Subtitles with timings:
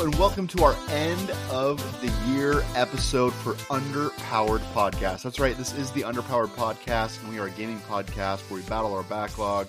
[0.00, 5.22] Hello, and welcome to our end of the year episode for Underpowered Podcast.
[5.22, 8.66] That's right, this is the Underpowered Podcast, and we are a gaming podcast where we
[8.66, 9.68] battle our backlog,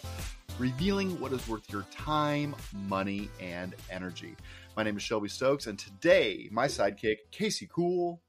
[0.57, 2.55] revealing what is worth your time,
[2.87, 4.37] money, and energy.
[4.77, 8.21] My name is Shelby Stokes, and today, my sidekick, Casey Cool.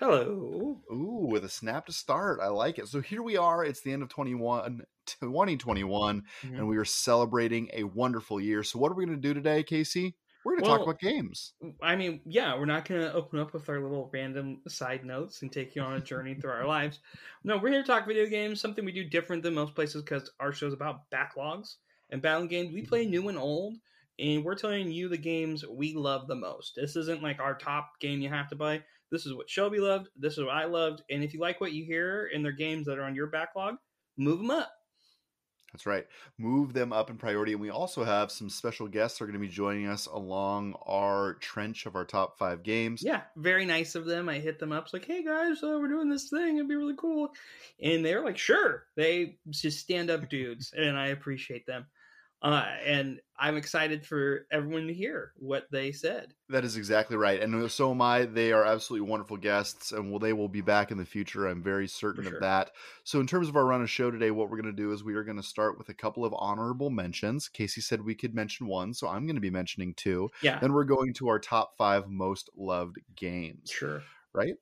[0.00, 0.80] Hello.
[0.90, 2.40] Ooh, with a snap to start.
[2.42, 2.88] I like it.
[2.88, 3.64] So here we are.
[3.64, 6.58] It's the end of 21, 2021, Mhm.
[6.58, 8.64] and we are celebrating a wonderful year.
[8.64, 10.16] So, what are we going to do today, Casey?
[10.44, 11.52] We're going to talk about games.
[11.82, 15.42] I mean, yeah, we're not going to open up with our little random side notes
[15.42, 16.98] and take you on a journey through our lives.
[17.44, 20.30] No, we're here to talk video games, something we do different than most places because
[20.40, 21.76] our show's about backlogs
[22.10, 22.72] and battle games.
[22.72, 23.76] We play new and old,
[24.18, 26.72] and we're telling you the games we love the most.
[26.76, 28.82] This isn't like our top game you have to buy.
[29.12, 30.08] This is what Shelby loved.
[30.16, 31.02] This is what I loved.
[31.10, 33.76] And if you like what you hear in their games that are on your backlog,
[34.16, 34.72] move them up.
[35.72, 36.06] That's right.
[36.38, 37.52] Move them up in priority.
[37.52, 41.34] And we also have some special guests are going to be joining us along our
[41.34, 43.02] trench of our top five games.
[43.02, 44.28] Yeah, very nice of them.
[44.28, 46.56] I hit them up, it's like, "Hey guys, uh, we're doing this thing.
[46.56, 47.32] It'd be really cool."
[47.80, 51.86] And they're like, "Sure." They just stand up dudes, and I appreciate them.
[52.42, 56.34] Uh, and I'm excited for everyone to hear what they said.
[56.48, 57.40] That is exactly right.
[57.40, 58.24] And so am I.
[58.24, 61.46] They are absolutely wonderful guests, and will they will be back in the future.
[61.46, 62.34] I'm very certain sure.
[62.34, 62.72] of that.
[63.04, 65.04] So, in terms of our run of show today, what we're going to do is
[65.04, 67.48] we are going to start with a couple of honorable mentions.
[67.48, 70.28] Casey said we could mention one, so I'm going to be mentioning two.
[70.42, 74.02] Yeah, Then we're going to our top five most loved games, sure.
[74.32, 74.54] right?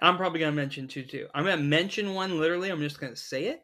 [0.00, 1.28] I'm probably gonna mention two too.
[1.34, 2.70] I'm gonna mention one literally.
[2.70, 3.62] I'm just gonna say it,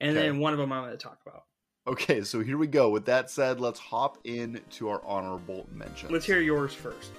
[0.00, 0.26] and Okay.
[0.26, 1.44] then one of them I'm gonna talk about.
[1.88, 2.90] Okay, so here we go.
[2.90, 6.12] With that said, let's hop in to our honorable mentions.
[6.12, 7.12] Let's hear yours first.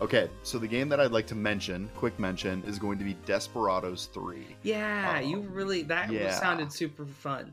[0.00, 3.16] Okay, so the game that I'd like to mention, quick mention, is going to be
[3.26, 4.46] Desperados 3.
[4.62, 6.38] Yeah, you Um, really that yeah.
[6.38, 7.52] sounded super fun.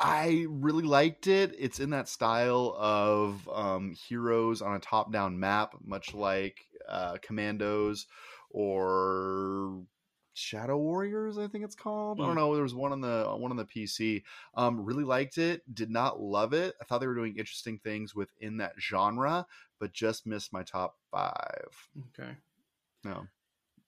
[0.00, 1.54] I really liked it.
[1.58, 7.16] It's in that style of um, heroes on a top down map, much like uh,
[7.22, 8.06] Commandos
[8.50, 9.80] or
[10.34, 12.20] Shadow Warriors, I think it's called.
[12.20, 12.36] I don't Hmm.
[12.36, 12.54] know.
[12.54, 14.24] There was one on the one on the PC.
[14.54, 15.62] Um, really liked it.
[15.74, 16.74] Did not love it.
[16.80, 19.46] I thought they were doing interesting things within that genre,
[19.78, 21.90] but just missed my top five.
[22.08, 22.36] Okay.
[23.04, 23.28] No.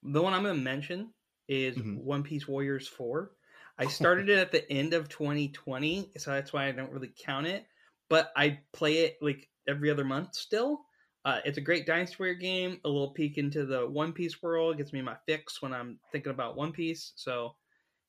[0.03, 1.15] The one I'm going to mention
[1.49, 1.94] is Mhm.
[1.94, 3.37] One Piece Warriors 4.
[3.78, 7.47] I started it at the end of 2020, so that's why I don't really count
[7.47, 7.66] it.
[8.09, 10.87] But I play it like every other month still.
[11.24, 14.76] Uh, it's a great Dynasty game, a little peek into the One Piece world.
[14.76, 17.12] Gets me my fix when I'm thinking about One Piece.
[17.16, 17.54] So,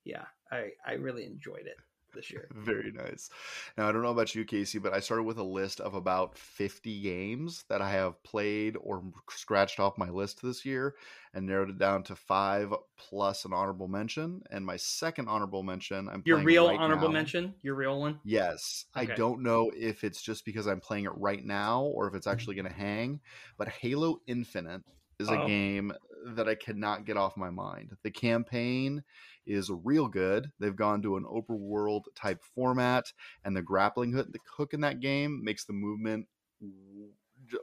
[0.03, 1.77] yeah, I, I really enjoyed it
[2.15, 2.47] this year.
[2.55, 3.29] Very nice.
[3.77, 6.37] Now, I don't know about you, Casey, but I started with a list of about
[6.37, 10.95] 50 games that I have played or scratched off my list this year
[11.33, 14.41] and narrowed it down to five plus an honorable mention.
[14.51, 17.13] And my second honorable mention, I'm Your real right honorable now.
[17.13, 17.53] mention?
[17.61, 18.19] Your real one?
[18.23, 18.85] Yes.
[18.95, 22.25] I don't know if it's just because I'm playing it right now or if it's
[22.25, 22.33] mm-hmm.
[22.33, 23.19] actually going to hang,
[23.57, 24.81] but Halo Infinite
[25.19, 25.47] is a Oh.
[25.47, 25.93] game
[26.25, 27.95] that I cannot get off my mind.
[28.03, 29.03] The campaign
[29.45, 30.51] is real good.
[30.59, 33.05] They've gone to an open world type format,
[33.43, 36.27] and the grappling hook, the hook in that game makes the movement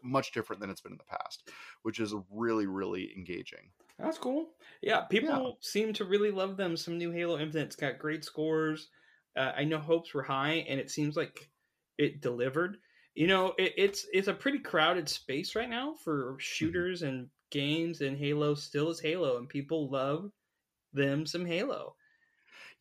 [0.02, 1.50] much different than it's been in the past,
[1.82, 3.70] which is really, really engaging.
[3.98, 4.48] That's cool.
[4.80, 6.76] Yeah, people seem to really love them.
[6.76, 7.66] Some new Halo Infinite.
[7.66, 8.88] It's got great scores.
[9.36, 11.48] Uh, I know hopes were high, and it seems like
[11.98, 12.78] it delivered.
[13.14, 18.00] You know, it, it's it's a pretty crowded space right now for shooters and games,
[18.00, 20.32] and Halo still is Halo, and people love
[20.92, 21.94] them some Halo.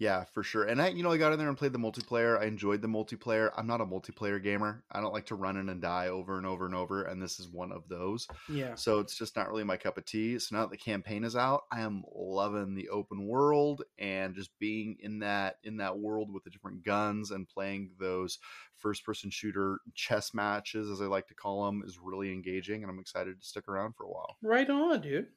[0.02, 0.64] Yeah, for sure.
[0.64, 2.42] And I, you know, I got in there and played the multiplayer.
[2.42, 3.52] I enjoyed the multiplayer.
[3.56, 4.84] I'm not a multiplayer gamer.
[4.92, 7.40] I don't like to run in and die over and over and over, and this
[7.40, 8.28] is one of those.
[8.50, 10.40] Yeah, So it's just not really my cup of tea.
[10.40, 14.50] So now that the campaign is out, I am loving the open world and just
[14.58, 18.40] being in that in that world with the different guns and playing those
[18.78, 22.90] first person shooter chess matches, as I like to call them, is really engaging, and
[22.90, 24.36] I'm excited to stick around for a while.
[24.42, 25.28] right on, dude.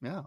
[0.00, 0.22] Yeah.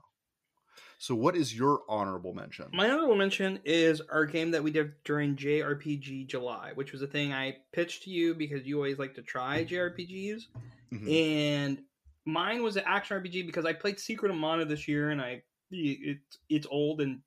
[1.02, 2.68] So what is your honorable mention?
[2.74, 7.08] My honorable mention is our game that we did during JRPG July, which was a
[7.08, 10.44] thing I pitched to you because you always like to try JRPGs.
[10.92, 11.12] Mhm.
[11.12, 11.84] and
[12.26, 15.42] mine was an action RPG because I played Secret of Mana this year, and I
[15.72, 17.24] it, it's old and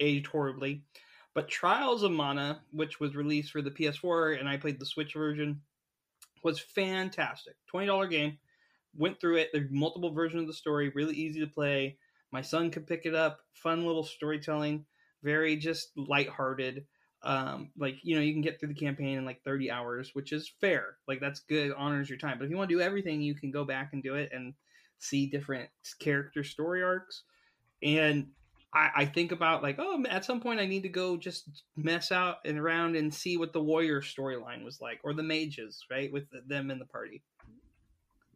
[0.00, 0.82] aged horribly.
[1.34, 5.12] But Trials of Mana, which was released for the PS4, and I played the Switch
[5.12, 5.60] version,
[6.42, 7.56] was fantastic.
[7.66, 8.38] Twenty dollar game.
[8.94, 9.50] Went through it.
[9.52, 10.88] There's multiple versions of the story.
[10.94, 11.98] Really easy to play.
[12.32, 13.38] My son could pick it up.
[13.54, 14.84] Fun little storytelling.
[15.22, 16.84] Very just lighthearted
[17.22, 20.32] um like you know you can get through the campaign in like 30 hours which
[20.32, 23.20] is fair like that's good honors your time but if you want to do everything
[23.20, 24.54] you can go back and do it and
[24.98, 25.68] see different
[25.98, 27.24] character story arcs
[27.82, 28.26] and
[28.74, 32.12] I, I think about like oh at some point i need to go just mess
[32.12, 36.12] out and around and see what the warrior storyline was like or the mages right
[36.12, 37.22] with them in the party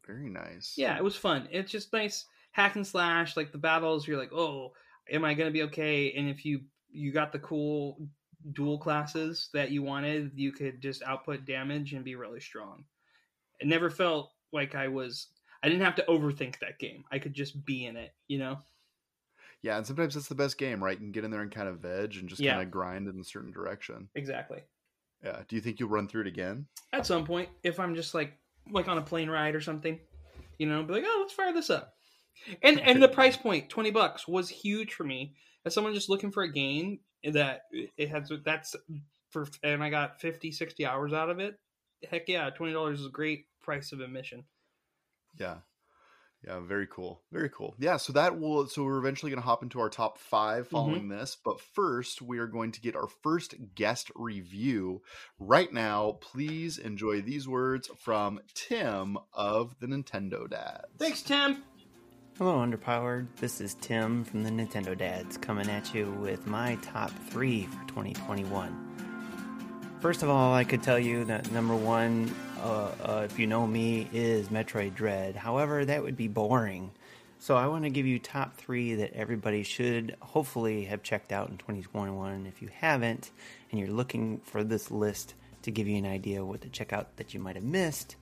[0.07, 0.75] Very nice.
[0.77, 1.47] Yeah, it was fun.
[1.53, 3.37] It's just nice hack and slash.
[3.37, 4.73] Like the battles, you're like, oh,
[5.11, 6.13] am I gonna be okay?
[6.13, 6.61] And if you
[6.91, 8.09] you got the cool
[8.53, 12.85] dual classes that you wanted, you could just output damage and be really strong.
[13.61, 15.29] It never felt like I was.
[15.63, 17.05] I didn't have to overthink that game.
[17.13, 18.59] I could just be in it, you know.
[19.63, 20.97] Yeah, and sometimes that's the best game, right?
[20.97, 22.53] You can get in there and kind of veg and just Yeah.
[22.53, 24.09] kind of grind in a certain direction.
[24.15, 24.63] Exactly.
[25.23, 25.43] Yeah.
[25.47, 26.67] Do you think you'll run through it again?
[26.95, 28.33] At some point, if I'm just like
[28.71, 29.99] like on a plane ride or something,
[30.59, 31.95] you know, be like, oh, let's fire this up.
[32.63, 35.35] And and the price point, twenty bucks, was huge for me
[35.65, 37.63] as someone just looking for a game that
[37.97, 38.75] it has that's
[39.31, 41.59] for and I got 50, 60 hours out of it.
[42.11, 44.45] Heck yeah, twenty dollars is a great price of admission.
[45.39, 45.57] Yeah.
[46.47, 47.21] Yeah, very cool.
[47.31, 47.75] Very cool.
[47.79, 50.75] Yeah, so that will so we're eventually going to hop into our top 5 mm-hmm.
[50.75, 55.03] following this, but first we are going to get our first guest review.
[55.39, 60.87] Right now, please enjoy these words from Tim of the Nintendo Dads.
[60.99, 61.63] Thanks, Tim.
[62.43, 63.27] Hello, Underpowered.
[63.37, 67.87] This is Tim from the Nintendo Dads coming at you with my top three for
[67.89, 69.99] 2021.
[70.01, 73.67] First of all, I could tell you that number one, uh, uh, if you know
[73.67, 75.37] me, is Metroid Dread.
[75.37, 76.93] However, that would be boring.
[77.41, 81.51] So I want to give you top three that everybody should hopefully have checked out
[81.51, 82.47] in 2021.
[82.47, 83.33] If you haven't,
[83.71, 87.19] and you're looking for this list to give you an idea what to check out
[87.19, 88.17] that you might have missed,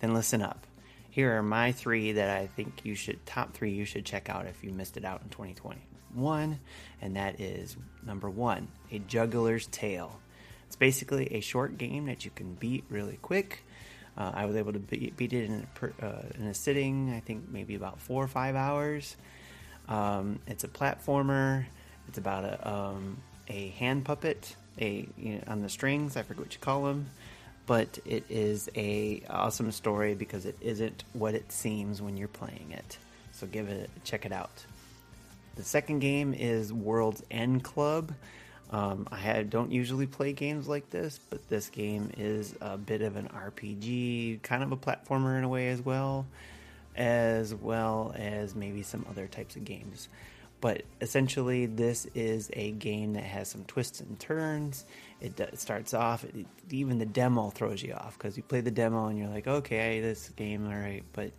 [0.00, 0.66] then listen up.
[1.12, 4.46] Here are my three that I think you should top three you should check out
[4.46, 6.58] if you missed it out in 2021,
[7.02, 10.18] and that is number one, A Juggler's Tale.
[10.66, 13.62] It's basically a short game that you can beat really quick.
[14.16, 17.12] Uh, I was able to beat, beat it in a, per, uh, in a sitting,
[17.12, 19.14] I think maybe about four or five hours.
[19.88, 21.66] Um, it's a platformer.
[22.08, 23.18] It's about a, um,
[23.48, 26.16] a hand puppet, a you know, on the strings.
[26.16, 27.10] I forget what you call them,
[27.66, 32.68] but it is a awesome story because it isn't what it seems when you're playing
[32.70, 32.98] it.
[33.32, 34.64] So give it check it out.
[35.54, 38.12] The second game is World's End Club.
[38.70, 43.16] Um, I don't usually play games like this, but this game is a bit of
[43.16, 46.26] an RPG, kind of a platformer in a way as well,
[46.96, 50.08] as well as maybe some other types of games.
[50.62, 54.86] But essentially, this is a game that has some twists and turns.
[55.20, 59.08] It, starts off, it, even the demo throws you off because you play the demo
[59.08, 61.02] and you're like, okay, this game, all right.
[61.12, 61.32] But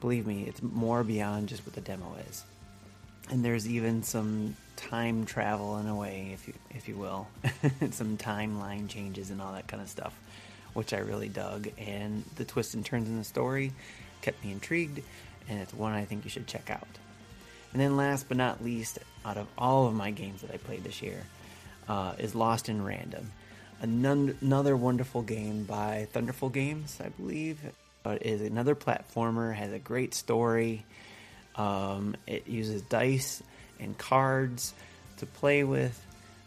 [0.00, 2.44] believe me, it's more beyond just what the demo is
[3.30, 7.26] and there's even some time travel in a way, if you if you will,
[7.90, 10.14] some timeline changes and all that kind of stuff,
[10.74, 11.68] which I really dug.
[11.78, 13.72] And the twists and turns in the story
[14.22, 15.00] kept me intrigued,
[15.48, 16.88] and it's one I think you should check out.
[17.74, 20.84] And then, last but not least, out of all of my games that I played
[20.84, 21.20] this year,
[21.88, 23.32] uh, is Lost in Random,
[23.82, 27.58] another wonderful game by Thunderful Games, I believe.
[28.06, 30.84] It is another platformer, has a great story.
[31.56, 33.42] Um, it uses dice
[33.80, 34.72] and cards
[35.18, 36.00] to play with,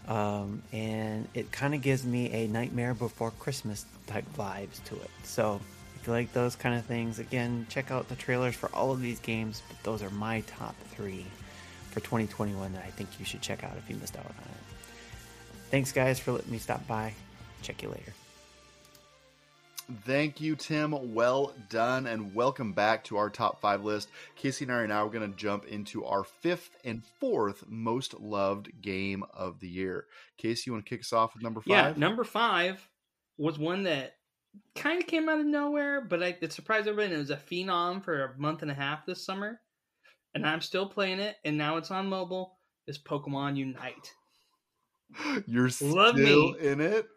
[0.07, 5.12] um, and it kind of gives me a Nightmare Before Christmas type vibes to it.
[5.23, 5.59] So,
[6.07, 9.19] you like those kind of things, again, check out the trailers for all of these
[9.19, 9.62] games.
[9.68, 11.25] But those are my top three
[11.92, 14.75] for 2021 that I think you should check out if you missed out on it.
[15.69, 17.14] Thanks, guys, for letting me stop by.
[17.61, 18.14] Check you later.
[20.06, 21.14] Thank you, Tim.
[21.14, 24.09] Well done, and welcome back to our top five list.
[24.35, 28.81] Casey and I are now going to jump into our fifth and fourth most loved
[28.81, 30.06] game of the year.
[30.37, 31.69] Casey, you want to kick us off with number five?
[31.69, 32.85] Yeah, number five
[33.37, 34.17] was one that
[34.76, 37.16] kind of came out of nowhere, but I, it surprised everybody.
[37.16, 39.59] It was a phenom for a month and a half this summer,
[40.35, 41.37] and I'm still playing it.
[41.45, 42.57] And now it's on mobile.
[42.87, 44.14] Is Pokemon Unite?
[45.47, 46.56] You're Love still me.
[46.61, 47.07] in it.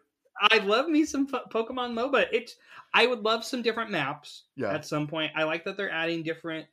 [0.41, 2.25] I love me some po- Pokemon MOBA.
[2.31, 2.55] It's
[2.93, 4.73] I would love some different maps Yeah.
[4.73, 5.31] at some point.
[5.35, 6.65] I like that they're adding different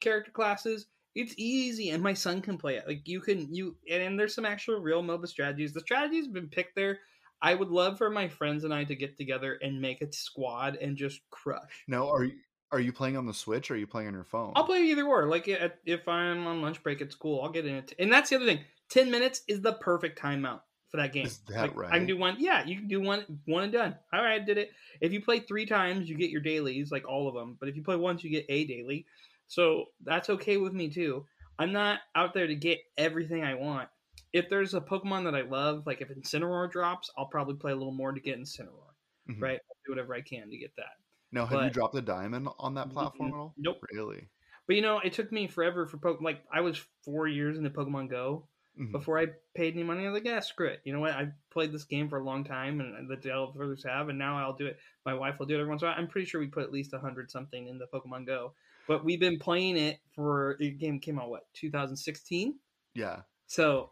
[0.00, 0.86] character classes.
[1.14, 2.86] It's easy, and my son can play it.
[2.86, 5.72] Like you can you and there's some actual real MOBA strategies.
[5.72, 6.98] The strategies have been picked there.
[7.44, 10.76] I would love for my friends and I to get together and make a squad
[10.76, 11.84] and just crush.
[11.86, 12.32] No, are you
[12.72, 14.54] are you playing on the Switch or are you playing on your phone?
[14.56, 15.26] I'll play either or.
[15.28, 17.42] Like if I'm on lunch break, it's cool.
[17.42, 17.92] I'll get in it.
[17.98, 18.60] And that's the other thing.
[18.88, 20.60] Ten minutes is the perfect timeout
[20.90, 21.26] for that game.
[21.26, 22.36] Is that Like, I can do one.
[22.38, 23.94] Yeah, you can do one, one and done.
[24.10, 24.70] All right, I did it.
[25.02, 27.58] If you play three times, you get your dailies, like all of them.
[27.60, 29.04] But if you play once, you get a daily.
[29.48, 31.26] So that's okay with me too.
[31.58, 33.90] I'm not out there to get everything I want.
[34.34, 37.76] If there's a Pokemon that I love, like if Incineroar drops, I'll probably play a
[37.76, 38.92] little more to get Incineroar.
[39.30, 39.40] Mhm.
[39.40, 39.60] Right?
[39.70, 40.96] I'll do whatever I can to get that.
[41.32, 43.54] Now, have you dropped a diamond on that platform at all?
[43.56, 43.78] Nope.
[43.92, 44.28] Really?
[44.66, 46.22] But you know, it took me forever for Pokemon.
[46.22, 48.48] Like I was four years into Pokemon Go,
[48.78, 48.92] Mhm.
[48.92, 50.02] before I paid any money.
[50.04, 50.80] I was like, yeah, screw it.
[50.84, 51.12] You know what?
[51.12, 54.56] I've played this game for a long time, and the developers have, and now I'll
[54.56, 54.78] do it.
[55.06, 55.98] My wife will do it every once in a while.
[56.00, 58.54] I'm pretty sure we put at least a hundred something in the Pokemon Go,
[58.88, 62.58] but we've been playing it for the game came out what 2016.
[62.94, 63.22] Yeah.
[63.46, 63.90] So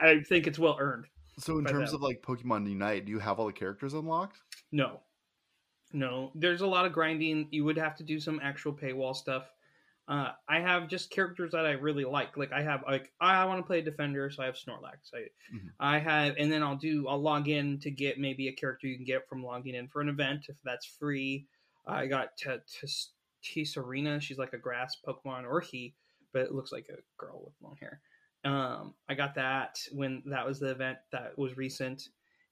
[0.00, 1.06] I think it's well earned.
[1.38, 1.96] So in terms them.
[1.96, 4.40] of like Pokemon Unite, do you have all the characters unlocked?
[4.70, 5.00] No,
[5.92, 6.30] no.
[6.34, 7.48] There's a lot of grinding.
[7.50, 9.50] You would have to do some actual paywall stuff.
[10.06, 12.36] Uh, I have just characters that I really like.
[12.36, 15.14] Like I have like I want to play defender, so I have Snorlax.
[15.14, 15.70] I, Mhm.
[15.80, 18.96] I have, and then I'll do I'll log in to get maybe a character you
[18.96, 21.46] can get from logging in for an event if that's free.
[21.86, 22.50] I got T-
[23.42, 24.20] Tsareena.
[24.20, 25.94] She's like a grass Pokemon or he,
[26.32, 28.00] but it looks like a girl with long hair.
[28.44, 32.08] Um, I got that when that was the event that was recent,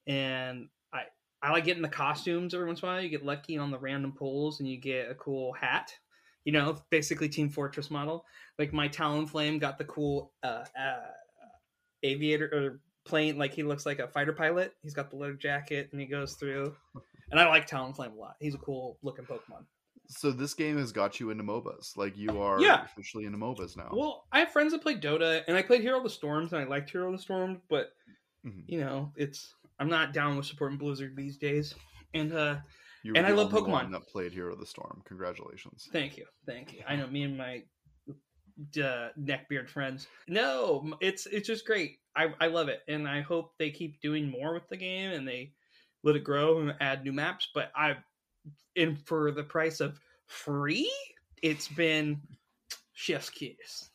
[0.06, 1.02] and I
[1.42, 3.00] I like getting the costumes every once in a while.
[3.02, 5.92] You get lucky on the random pulls and you get a cool hat.
[6.44, 8.24] You know, basically Team Fortress model.
[8.58, 11.00] Like my Talonflame got the cool uh, uh,
[12.02, 13.38] aviator or plane.
[13.38, 14.74] Like he looks like a fighter pilot.
[14.82, 16.74] He's got the leather jacket and he goes through.
[17.30, 18.36] And I like Talonflame a lot.
[18.40, 19.64] He's a cool looking Pokemon.
[20.12, 21.96] So this game has got you into MOBAs.
[21.96, 22.84] Like you are Yeah.
[22.84, 23.90] officially into MOBAs now.
[23.92, 26.60] Well, I have friends that play Dota, and I played Hero of the Storms, and
[26.60, 27.92] I liked Hero of the Storms, but
[28.46, 28.64] Mhm.
[28.66, 31.74] you know, it's I'm not down with supporting Blizzard these days.
[32.14, 32.60] And uh,
[33.02, 33.90] You and I love Pokemon.
[33.92, 35.02] that played Hero of the Storm.
[35.06, 35.88] Congratulations.
[35.92, 36.84] Thank you, thank you.
[36.86, 37.64] I know me and my
[38.76, 40.06] uh, neckbeard friends.
[40.28, 41.98] No, it's it's just great.
[42.14, 45.26] I I love it, and I hope they keep doing more with the game and
[45.26, 45.54] they
[46.04, 47.48] let it grow and add new maps.
[47.54, 47.96] But I,
[48.76, 50.90] and for the price of free,
[51.42, 52.20] it's been
[52.92, 53.90] chef's kiss.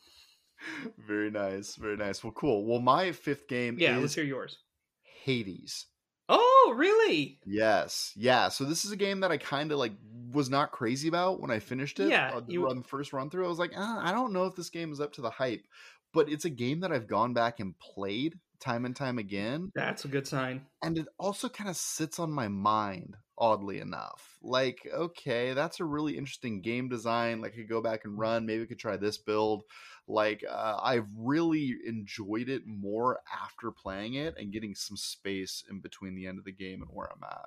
[1.08, 1.76] Very nice.
[1.76, 2.24] Very nice.
[2.24, 2.66] Well, cool.
[2.66, 4.58] Well, my fifth game Yeah, is let's hear yours.
[5.04, 5.86] Hades.
[6.30, 7.40] Oh, really?
[7.46, 8.12] Yes.
[8.16, 8.50] Yeah.
[8.50, 9.94] So this is a game that I kind of like
[10.34, 12.10] was not crazy about when I finished it.
[12.10, 13.46] Yeah, Uh, the you- run first run through.
[13.46, 15.66] I was like, ah, I don't know if this game is up to the hype,
[16.14, 20.04] but it's a game that I've gone back and played time and time again, That's
[20.04, 20.66] a good sign.
[20.82, 23.16] and it also kind of sits on my mind.
[23.40, 27.40] Oddly enough, like okay, that's a really interesting game design.
[27.40, 28.48] Like I could go back and run.
[28.48, 29.64] Maybe I could try this build.
[30.08, 35.82] Like uh, I've really enjoyed it more after playing it and getting some space in
[35.82, 37.46] between the end of the game and where I'm at.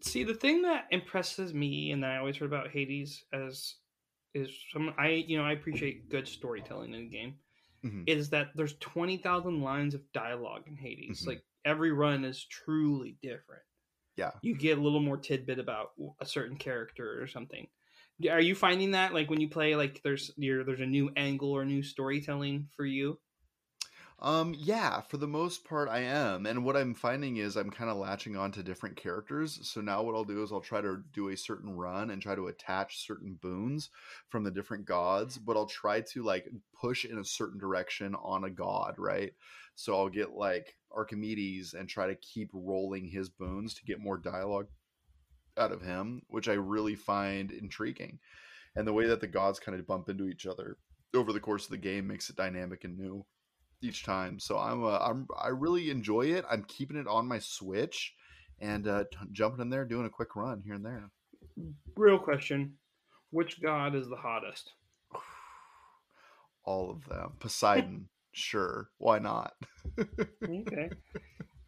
[0.00, 3.76] See, the thing that impresses me, and that I always heard about Hades as
[4.34, 7.36] is some I you know I appreciate good storytelling in a game.
[7.82, 8.08] Mhm.
[8.08, 11.22] Is that there's twenty thousand lines of dialogue in Hades.
[11.22, 11.26] Mhm.
[11.26, 13.62] Like every run is truly different.
[14.16, 14.40] Yeah.
[14.42, 17.68] You get a little more tidbit about a certain character or something.
[18.30, 21.64] Are you finding that like when you play like there's there's a new angle or
[21.64, 23.20] new storytelling for you?
[24.20, 26.46] Um, yeah, for the most part, I am.
[26.46, 29.68] And what I'm finding is I'm kind of latching on to different characters.
[29.68, 32.34] So now what I'll do is I'll try to do a certain run and try
[32.34, 33.90] to attach certain boons
[34.28, 38.44] from the different gods, but I'll try to like push in a certain direction on
[38.44, 39.32] a god, right?
[39.74, 44.18] So I'll get like Archimedes and try to keep rolling his boons to get more
[44.18, 44.68] dialogue
[45.56, 48.18] out of him, which I really find intriguing.
[48.76, 50.76] And the way that the gods kind of bump into each other
[51.14, 53.24] over the course of the game makes it dynamic and new
[53.82, 54.38] each time.
[54.40, 56.44] So I'm uh, I'm I really enjoy it.
[56.50, 58.14] I'm keeping it on my Switch
[58.60, 61.10] and uh, t- jumping in there doing a quick run here and there.
[61.96, 62.74] Real question:
[63.30, 64.72] Which god is the hottest?
[66.64, 67.32] All of them.
[67.38, 68.88] Poseidon, sure.
[68.98, 69.52] Why not?
[69.98, 70.90] okay.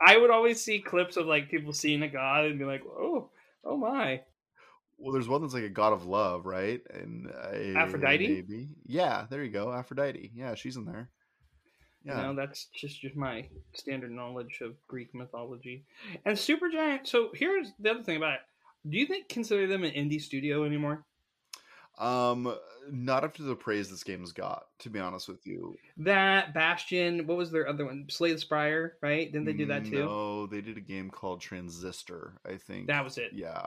[0.07, 3.31] I would always see clips of like people seeing a god and be like, "Oh,
[3.65, 4.21] oh my!"
[4.99, 6.81] Well, there's one that's like a god of love, right?
[6.93, 8.27] And uh, Aphrodite?
[8.27, 8.69] maybe.
[8.85, 9.73] Yeah, there you go.
[9.73, 10.33] Aphrodite.
[10.35, 11.11] Yeah, she's in there.
[12.05, 12.17] Yeah.
[12.17, 15.85] You know, that's just just my standard knowledge of Greek mythology.
[16.25, 17.07] And Supergiant.
[17.07, 18.41] So here's the other thing about it.
[18.89, 21.05] Do you think consider them an indie studio anymore?
[21.99, 22.57] Um,
[22.91, 25.77] not to the praise this game's got, to be honest with you.
[25.97, 27.27] That Bastion.
[27.27, 28.07] What was their other one?
[28.09, 28.97] Slay the Spire.
[29.01, 29.31] Right?
[29.33, 30.05] Didn't they do that too?
[30.05, 32.87] No, they did a game called Transistor, I think.
[32.87, 33.33] That was it.
[33.33, 33.67] Yeah,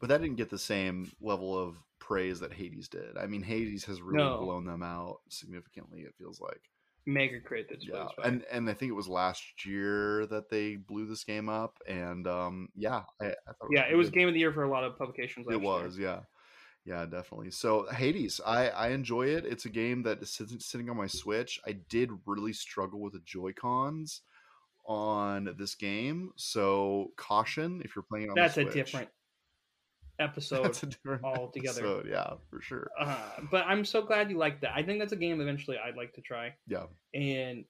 [0.00, 3.16] but that didn't get the same level of praise that Hades did.
[3.18, 4.38] I mean, Hades has really No.
[4.38, 6.00] blown them out significantly.
[6.00, 6.60] It feels like,
[7.04, 7.68] Mega Crit.
[7.68, 11.48] That's yeah, and and I think it was last year that they blew this game
[11.48, 14.52] up, and um, yeah, I, I thought yeah, it was pretty game of the year
[14.52, 15.46] for a lot of publications.
[15.48, 16.20] It was, yeah.
[16.86, 17.50] Yeah, definitely.
[17.50, 19.44] So Hades, I I enjoy it.
[19.44, 21.60] It's a game that is sitting, on my Switch.
[21.66, 24.22] I did really struggle with the Joy Cons
[24.86, 28.36] on this game, so caution if you're playing on.
[28.36, 29.08] That's the a different
[30.20, 30.64] episode.
[30.64, 31.80] That's a different altogether.
[31.80, 32.88] episode, yeah, for sure.
[33.00, 33.16] uh,
[33.50, 34.72] but I'm so glad you liked that.
[34.72, 36.54] I think that's a game eventually I'd like to try.
[36.68, 36.84] Yeah.
[37.14, 37.64] And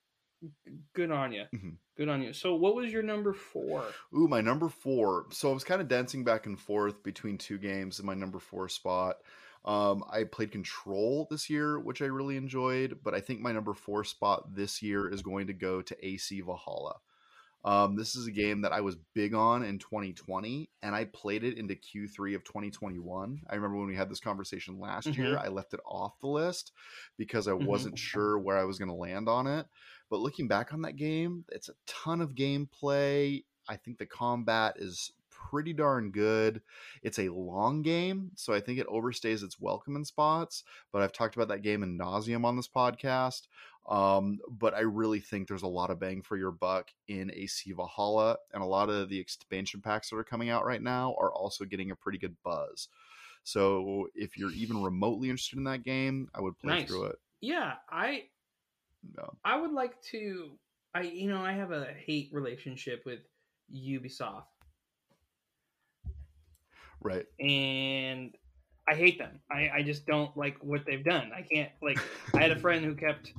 [0.92, 1.46] good on you.
[1.52, 1.76] Mhm.
[1.96, 2.32] Good on you.
[2.32, 4.00] So, what was your number four?
[4.14, 5.26] Ooh, my number four.
[5.30, 8.38] So I was kind of dancing back and forth between two games in my number
[8.38, 9.16] four spot.
[9.64, 13.74] Um, I played Control this year, which I really enjoyed, but I think my number
[13.74, 17.00] four spot this year is going to go to AC Valhalla.
[17.64, 21.44] Um, this is a game that I was big on in 2020, and I played
[21.44, 23.42] it into Q3 of 2021.
[23.50, 25.16] I remember when we had this conversation last Mhm.
[25.16, 26.72] year, I left it off the list
[27.16, 27.90] because I Mhm.
[27.92, 29.66] wasn't sure where I was going to land on it.
[30.10, 33.44] But looking back on that game, it's a ton of gameplay.
[33.68, 36.62] I think the combat is pretty darn good.
[37.02, 40.64] It's a long game, so I think it overstays its welcome in spots.
[40.92, 43.42] But I've talked about that game in nauseum on this podcast.
[43.88, 47.72] Um, but I really think there's a lot of bang for your buck in AC
[47.72, 51.32] Valhalla, and a lot of the expansion packs that are coming out right now are
[51.32, 52.88] also getting a pretty good buzz.
[53.44, 56.88] So if you're even remotely interested in that game, I would play Nice.
[56.88, 57.16] through it.
[57.40, 58.24] Yeah, I
[59.16, 59.34] No.
[59.44, 60.52] I would like to.
[60.94, 63.20] I you know I have a hate relationship with
[63.74, 64.44] Ubisoft,
[67.00, 67.26] Right.
[67.38, 68.34] and
[68.88, 69.40] I hate them.
[69.50, 71.30] I I just don't like what they've done.
[71.36, 71.98] I can't like.
[72.34, 73.32] I had a friend who kept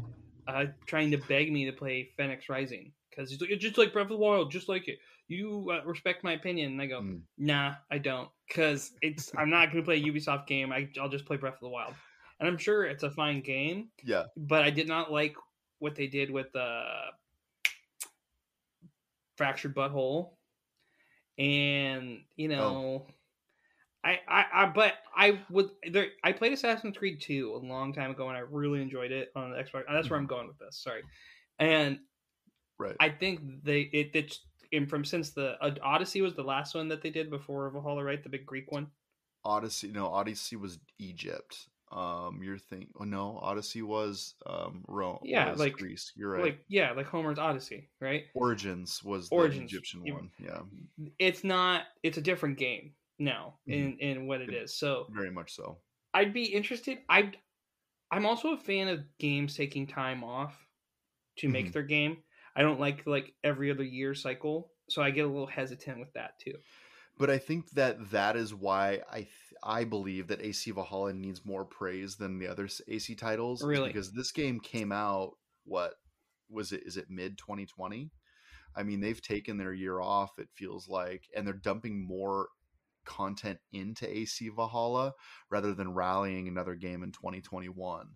[0.48, 3.92] uh, trying to beg me to play Fenyx Rising because he's like, it's just like
[3.94, 5.00] Breath of the Wild, just like it.
[5.28, 7.22] You uh, respect my opinion, and I go, Mm.
[7.38, 10.72] nah, I don't, because it's I'm not going to play a Ubisoft game.
[10.72, 11.94] I, I'll just play Breath of the Wild,
[12.40, 14.24] and I'm sure it's a fine game, Yeah.
[14.38, 15.36] but I did not like
[15.80, 16.84] what they did with the
[19.36, 20.38] Fractured But Whole,
[21.38, 23.06] and you know.
[23.08, 23.14] Oh.
[24.04, 25.70] I, I, I, but I would.
[25.92, 29.32] There, I played Assassin's Creed 2 a long time ago, and I really enjoyed it
[29.36, 29.82] on the Xbox.
[29.90, 30.24] Uh, that's where mm-hmm.
[30.24, 30.78] I'm going with this.
[30.82, 31.02] Sorry,
[31.60, 32.00] and
[32.80, 32.96] Right.
[33.00, 34.42] I think they it it's
[34.72, 38.04] and from since the uh, Odyssey was the last one that they did before Valhalla,
[38.04, 38.22] right?
[38.22, 38.88] The big Greek one.
[39.44, 39.90] Odyssey.
[39.92, 41.68] No, Odyssey was Egypt.
[41.92, 42.90] Um, you're thinking.
[43.00, 45.20] Oh no, Odyssey was um Rome.
[45.24, 46.12] Yeah, was like- Greece.
[46.16, 46.42] You're right.
[46.44, 48.26] Like yeah, like Homer's Odyssey, right?
[48.34, 49.72] Origins was Origins.
[49.72, 50.32] the Egyptian one.
[50.40, 50.60] Yeah,
[51.20, 51.84] It's not.
[52.04, 54.76] It's a different game now in in what it It- is.
[54.78, 55.80] So very much so.
[56.14, 57.00] I'd be interested.
[57.10, 57.32] I
[58.12, 60.56] I'm also a fan of games taking time off
[61.38, 61.74] to make Mhm.
[61.74, 62.18] their game.
[62.56, 66.12] I don't like like every other year cycle, so I get a little hesitant with
[66.14, 66.56] that too.
[67.18, 69.30] But I think that that is why I th-
[69.64, 73.64] I believe that AC Valhalla needs more praise than the other AC titles.
[73.64, 73.90] Really?
[73.90, 75.32] because this game came out.
[75.66, 75.96] What
[76.50, 76.84] was it?
[76.86, 78.12] Is it mid 2020?
[78.76, 80.38] I mean, they've taken their year off.
[80.38, 82.50] It feels like, and they're dumping more
[83.06, 85.14] content into AC Valhalla
[85.50, 88.08] rather than rallying another game in 2021.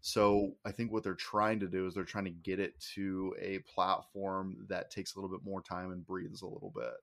[0.00, 3.34] So I think what they're trying to do is they're trying to get it to
[3.40, 6.94] a platform that takes a little bit more time and breathes a little bit.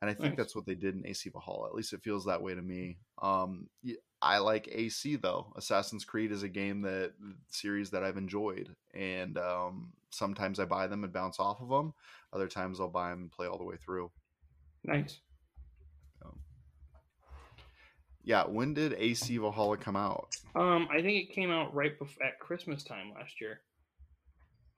[0.00, 0.36] And I think Nice.
[0.36, 1.68] that's what they did in AC Valhalla.
[1.68, 2.98] At least it feels that way to me.
[3.22, 3.68] Um,
[4.20, 5.52] I like AC though.
[5.56, 7.12] Assassin's Creed is a game that
[7.48, 11.94] series that I've enjoyed, and um, sometimes I buy them and bounce off of them.
[12.32, 14.10] Other times I'll buy them and play all the way through.
[14.84, 15.20] Nice.
[18.26, 20.34] Yeah, when did AC Valhalla come out?
[20.56, 23.60] Um, I think it came out right before at Christmas time last year.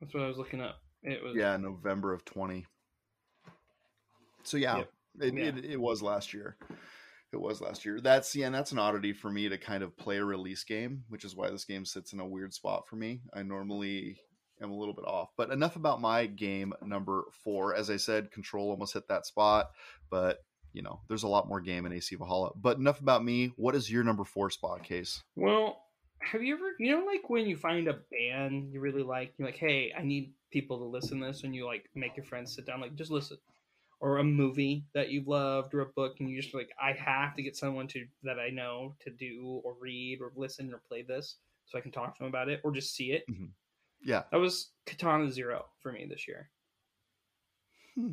[0.00, 0.80] That's what I was looking up.
[1.02, 2.66] It was Yeah, November of twenty.
[4.42, 4.90] So yeah, Yep.
[5.20, 5.44] It, Yeah.
[5.44, 6.56] It, it was last year.
[7.32, 8.00] It was last year.
[8.00, 11.04] That's yeah, and that's an oddity for me to kind of play a release game,
[11.08, 13.20] which is why this game sits in a weird spot for me.
[13.34, 14.18] I normally
[14.62, 15.30] am a little bit off.
[15.36, 17.74] But enough about my game number four.
[17.74, 19.70] As I said, Control almost hit that spot,
[20.10, 20.38] but
[20.72, 22.50] you know, there's a lot more game in AC Valhalla.
[22.54, 23.52] But enough about me.
[23.56, 25.22] What is your number four spot case?
[25.36, 25.82] Well,
[26.20, 29.48] have you ever, you know, like when you find a band you really like, you're
[29.48, 32.54] like, hey, I need people to listen to this, and you like make your friends
[32.54, 33.38] sit down, like, just listen.
[34.00, 37.34] Or a movie that you've loved, or a book, and you just like, I have
[37.34, 41.02] to get someone to that I know to do or read or listen or play
[41.02, 43.24] this, so I can talk to them about it or just see it.
[44.00, 44.22] Yeah.
[44.30, 46.48] That was Katana Zero for me this year.
[47.96, 48.12] Hmm.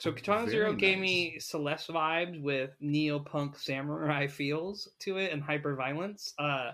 [0.00, 5.40] So Katana Very Zero gave me Celeste vibes with neo-punk samurai feels to it and
[5.40, 6.34] hyper violence.
[6.36, 6.72] Uh,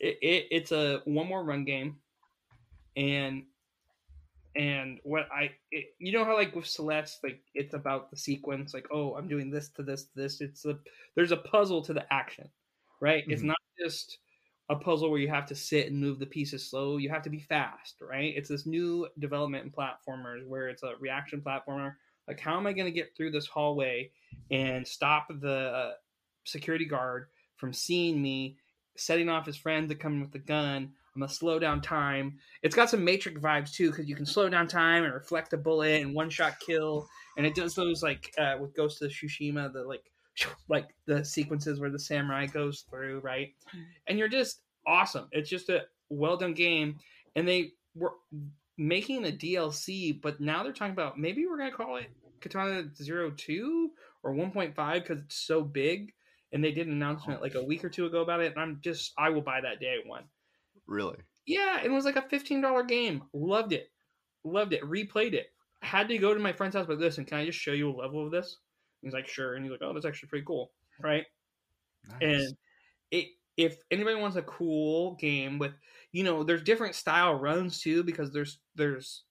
[0.00, 1.98] it, it it's a one more run game,
[2.96, 3.44] and
[4.54, 8.74] and what I it, you know how like with Celeste like it's about the sequence
[8.74, 10.78] like oh I'm doing this to this to this it's a
[11.14, 12.50] there's a puzzle to the action,
[13.00, 13.24] right?
[13.28, 13.44] It's Mhm.
[13.44, 14.18] not just
[14.68, 16.96] a puzzle where you have to sit and move the pieces slow.
[16.96, 18.34] You have to be fast, right?
[18.36, 21.96] It's this new development in platformers where it's a reaction platformer.
[22.28, 24.12] Like, how am I going to get through this hallway
[24.50, 25.96] and stop the
[26.44, 28.58] security guard from seeing me,
[28.96, 30.94] setting off his friend to come with the gun?
[31.14, 32.38] I'm gonna slow down time.
[32.62, 35.58] It's got some Matrix vibes too, because you can slow down time and reflect a
[35.58, 37.06] bullet and one shot kill.
[37.36, 40.10] And it does those like uh, with Ghost of Tsushima, the like
[40.68, 43.54] like the sequences where the samurai goes through, right?
[44.06, 45.28] And you're just awesome.
[45.32, 46.98] It's just a well done game,
[47.36, 48.14] and they were
[48.78, 53.32] making a DLC, but now they're talking about maybe we're gonna call it Katana Zero
[53.36, 53.90] Two
[54.22, 56.12] or One Point Five because it's so big,
[56.52, 58.80] and they did an announcement like a week or two ago about it, and I'm
[58.82, 60.24] just I will buy that day one.
[60.86, 61.24] Really?
[61.46, 63.28] Yeah, it was like a fifteen dollar game.
[63.32, 63.92] Loved it,
[64.44, 64.82] loved it.
[64.82, 65.54] Replayed it.
[65.82, 67.92] Had to go to my friend's house, but listen, can I just show you a
[67.92, 68.58] level of this?
[69.02, 71.26] He's like, sure, and he's like, oh, that's actually pretty cool, right?
[72.04, 72.16] Nice.
[72.20, 72.56] And
[73.10, 75.74] it if anybody wants a cool game with
[76.12, 79.26] you know there's different style runs too because there's there's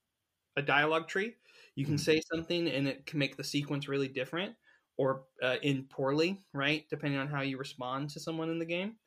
[0.58, 1.36] a dialogue tree
[1.76, 2.00] you can Mhm.
[2.00, 4.56] say something and it can make the sequence really different
[4.98, 8.98] or uh, in poorly right depending on how you respond to someone in the game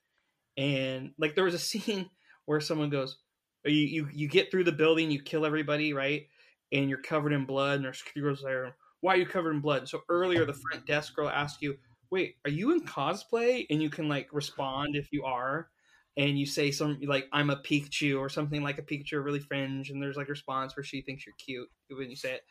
[0.56, 2.10] and like there was a scene
[2.46, 3.18] where someone goes
[3.66, 6.26] oh, you you, you get through the building you kill everybody right?
[6.72, 9.86] And you're covered in blood and there's girls there why are you covered in blood?
[9.88, 11.76] So earlier the front desk girl asked you
[12.10, 13.66] wait, are you in cosplay?
[13.70, 15.68] And you can like respond if you are,
[16.16, 19.90] and you say some like I'm a Pikachu or something like a Pikachu, really fringe,
[19.90, 22.42] and there's like a response where she thinks you're cute when you say it,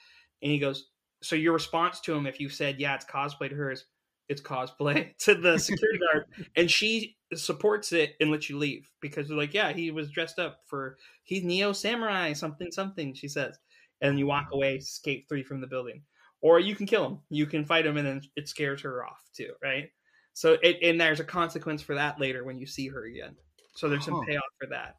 [0.42, 0.90] and he goes,
[1.24, 3.86] so your response to him if you said yeah it's cosplay to her is
[4.30, 9.28] it's cosplay to the security guard, and she supports it and lets you leave because
[9.28, 13.58] they're like yeah he was dressed up for he's Neo Samurai something something she says,
[14.02, 16.04] and you walk away escape three from the building
[16.42, 17.20] or you can kill him.
[17.30, 19.90] You can fight him, and then it scares her off too, right?
[20.34, 23.36] So, it, and there's a consequence for that later when you see her again.
[23.76, 24.26] So there's some Huh.
[24.28, 24.98] payoff for that,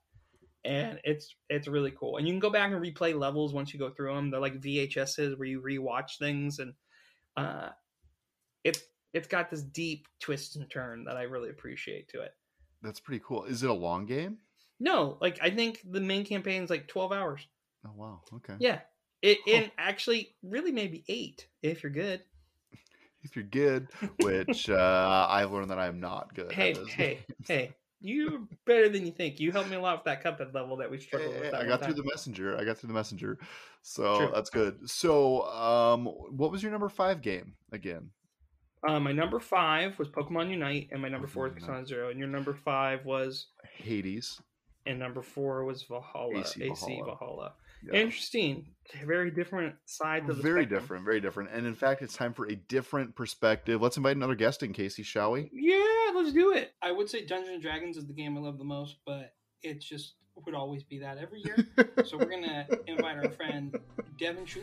[0.65, 2.17] and it's it's really cool.
[2.17, 4.31] And you can go back and replay levels once you go through them.
[4.31, 6.73] They're like VHSs where you rewatch things, and
[7.37, 7.71] uh,
[8.65, 8.83] it's
[9.15, 12.35] it's got this deep twist and turn that I really appreciate to it.
[12.83, 13.45] That's pretty cool.
[13.45, 14.39] Is it a long game?
[14.81, 17.47] No, like I think the main campaign's like 12 hours.
[17.87, 18.21] Oh wow.
[18.35, 18.55] Okay.
[18.59, 18.81] Yeah.
[19.23, 19.57] It, Huh.
[19.57, 22.23] and actually, really, maybe eight if you're good.
[23.23, 26.49] If you're good, which uh, I've learned that I am not good.
[26.51, 26.93] at Hey, this.
[26.93, 27.75] hey, hey!
[28.03, 29.41] You're better than you think.
[29.41, 31.55] You helped me a lot with that Cuphead level that we struggled with.
[31.55, 32.59] Eh, I got through the messenger.
[32.59, 33.39] I got through the messenger.
[33.81, 34.31] So True.
[34.35, 34.91] that's good.
[34.91, 38.11] So, um, what was your number five game again?
[38.87, 42.11] Uh, my number five was Pokemon Unite, and my number four was Pokemon Persona Zero,
[42.11, 43.47] and your number five was,
[43.79, 44.41] Hades.
[44.87, 46.41] and number four was Valhalla.
[46.41, 47.05] AC, AC Valhalla.
[47.19, 47.53] Valhalla.
[47.91, 48.01] Yeah.
[48.01, 48.67] Interesting.
[49.05, 50.81] Very different sides of the Very spectrum.
[50.81, 51.51] different, very different.
[51.53, 53.81] And in fact, it's time for a different perspective.
[53.83, 55.51] Let's invite another guest in, Casey, shall we?
[55.53, 56.73] Yeah, let's do it.
[56.83, 59.81] I would say Dungeons and Dragons is the game I love the most, but it
[59.81, 60.15] just
[60.47, 61.57] would always be that every year.
[62.05, 63.79] so we're gonna invite our friend
[64.19, 64.63] Devin Shula.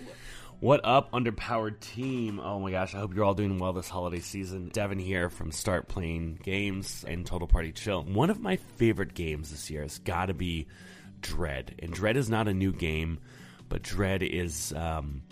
[0.61, 2.39] What up, underpowered team?
[2.39, 4.69] Oh my gosh, I hope you're all doing well this holiday season.
[4.71, 8.03] Devin here from Start Playing Games and Total Party Chill.
[8.03, 10.67] One of my favorite games this year has got to be
[11.19, 11.73] Dread.
[11.79, 13.17] And Dread is not a new game,
[13.69, 14.71] but Dread is.
[14.73, 15.23] Um,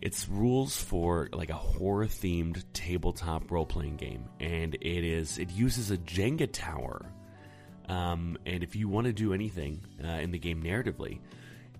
[0.00, 5.50] it's rules for like a horror themed tabletop role playing game, and it is it
[5.50, 7.04] uses a Jenga tower.
[7.88, 11.18] Um, and if you want to do anything uh, in the game narratively,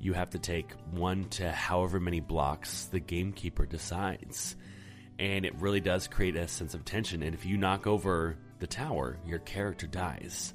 [0.02, 4.56] you have to take one to however many blocks the gamekeeper decides.
[5.18, 7.22] And it really does create a sense of tension.
[7.22, 10.54] And if you knock over the tower, your character dies.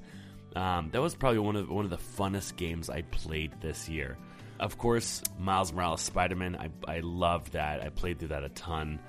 [0.55, 4.17] Um, that was probably one of one of the funnest games I played this year.
[4.60, 6.55] Of course, Miles Morales Spider Man.
[6.55, 7.81] I, I loved that.
[7.81, 8.99] I played through that a ton.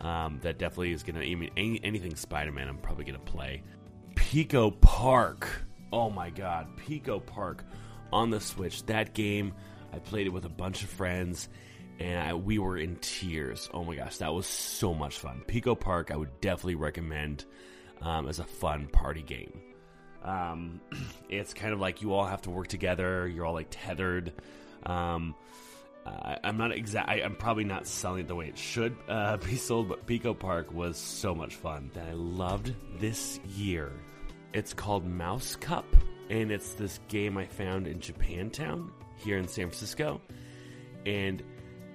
[0.00, 1.20] Um, that definitely is gonna.
[1.20, 3.62] I mean, any, anything Spider Man, I'm probably gonna play.
[4.16, 5.48] Pico Park.
[5.92, 7.64] Oh my god, Pico Park
[8.12, 8.84] on the Switch.
[8.86, 9.52] That game,
[9.94, 11.48] I played it with a bunch of friends,
[12.00, 13.70] and I, we were in tears.
[13.72, 15.42] Oh my gosh, that was so much fun.
[15.46, 17.44] Pico Park, I would definitely recommend
[18.02, 19.60] um, as a fun party game.
[20.24, 20.80] Um,
[21.28, 23.28] it's kind of like you all have to work together.
[23.28, 24.32] You're all like tethered.
[24.84, 25.36] Um,
[26.04, 27.08] I'm not exact.
[27.08, 30.34] I, I'm probably not selling it the way it should uh, be sold, but Pico
[30.34, 33.92] Park was so much fun that I loved this year.
[34.52, 35.86] It's called Mouse Cup,
[36.30, 38.90] and it's this game I found in Japantown
[39.24, 40.20] here in San Francisco.
[41.06, 41.42] And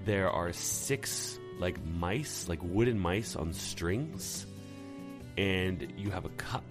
[0.05, 4.45] there are six like mice, like wooden mice on strings,
[5.37, 6.63] and you have a cup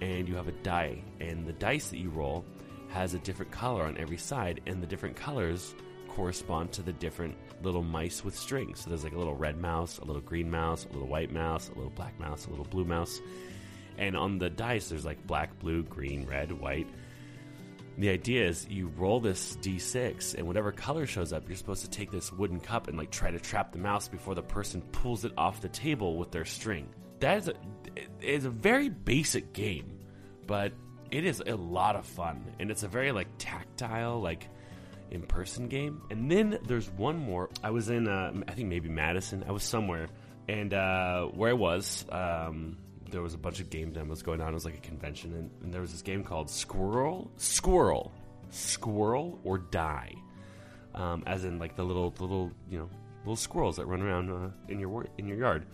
[0.00, 2.44] and you have a die, and the dice that you roll
[2.88, 5.74] has a different color on every side, and the different colors
[6.08, 8.80] correspond to the different little mice with strings.
[8.80, 11.68] So there's like a little red mouse, a little green mouse, a little white mouse,
[11.68, 13.20] a little black mouse, a little blue mouse.
[13.98, 16.88] And on the dice, there's like black, blue, green, red, white.
[17.96, 21.90] The idea is you roll this d6, and whatever color shows up, you're supposed to
[21.90, 25.24] take this wooden cup and like try to trap the mouse before the person pulls
[25.24, 26.88] it off the table with their string.
[27.20, 30.00] That is a, a very basic game,
[30.46, 30.72] but
[31.12, 34.48] it is a lot of fun, and it's a very like tactile, like
[35.12, 36.02] in-person game.
[36.10, 37.50] And then there's one more.
[37.62, 39.44] I was in, uh, I think maybe Madison.
[39.46, 40.08] I was somewhere,
[40.48, 42.76] and uh, where I was, um,
[43.14, 44.48] there was a bunch of game demos going on.
[44.48, 48.12] It was like a convention, and, and there was this game called Squirrel, Squirrel,
[48.50, 50.14] Squirrel or Die,
[50.96, 54.50] um, as in like the little, little, you know, little squirrels that run around uh,
[54.68, 55.64] in your in your yard.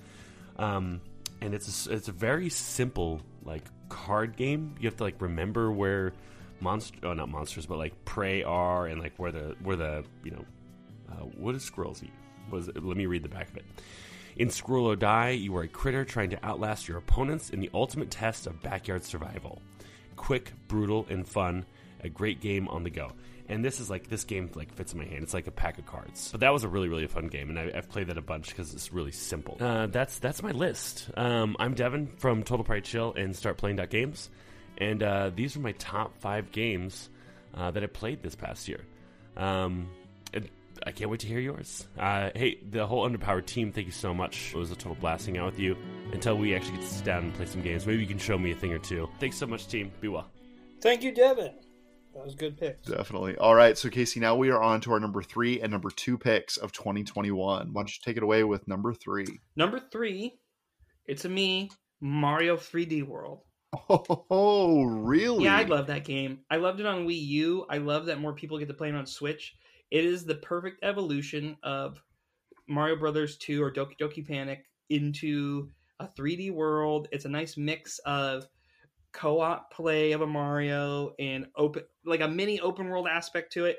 [0.59, 1.01] Um,
[1.41, 4.75] and it's a, it's a very simple like card game.
[4.79, 6.13] You have to like remember where
[6.61, 10.33] monster, oh not monsters, but like prey are, and like where the where the you
[10.33, 10.45] know
[11.11, 12.13] uh, what does squirrels eat?
[12.51, 13.65] Was let me read the back of it.
[14.41, 17.69] In Squirrel or Die, you are a critter trying to outlast your opponents in the
[17.75, 19.61] ultimate test of backyard survival.
[20.17, 21.67] Quick, brutal, and fun.
[22.03, 23.13] A great game on the go.
[23.51, 25.25] And this is like this game like fits in my hand.
[25.25, 26.31] It's like a pack of cards.
[26.33, 28.49] But that was a really really fun game, and I, have played that a bunch
[28.49, 29.59] because it's really simple.
[29.61, 31.11] Uh, that's that's my list.
[31.19, 34.31] Um, I'm Devin from Total Party Chill and Start Playing Games,
[34.79, 37.11] and uh, these are my top five games
[37.53, 38.87] uh, that I played this past year.
[39.37, 39.91] Um,
[40.87, 41.87] I can't wait to hear yours.
[41.99, 44.53] Uh, hey, the whole Underpowered team, thank you so much.
[44.55, 45.77] It was a total blasting out with you.
[46.13, 48.39] Until we actually get to sit down and play some games, maybe you can show
[48.39, 49.09] me a thing or two.
[49.21, 49.93] Thanks so much, team.
[50.01, 50.31] Be well.
[50.81, 51.53] Thank you, Devin.
[52.15, 52.89] That was good picks.
[52.89, 53.37] Definitely.
[53.37, 56.19] All right, so Casey, now we are on to our number three and number two
[56.19, 57.73] picks of 2021.
[57.73, 59.41] Why don't you take it away with number three?
[59.55, 60.35] Number three,
[61.07, 63.43] it's a me, Mario 3D World.
[64.33, 65.45] Oh, really?
[65.45, 66.41] Yeah, I love that game.
[66.51, 67.67] I loved it on Wii U.
[67.69, 69.55] I love that more people get to play it on Switch.
[69.91, 72.03] It is the perfect evolution of
[72.69, 77.09] Mario Brothers 2 or Doki Doki Panic into a 3D world.
[77.13, 78.47] It's a nice mix of
[79.13, 83.79] co-op play of a Mario and open like a mini open world aspect to it.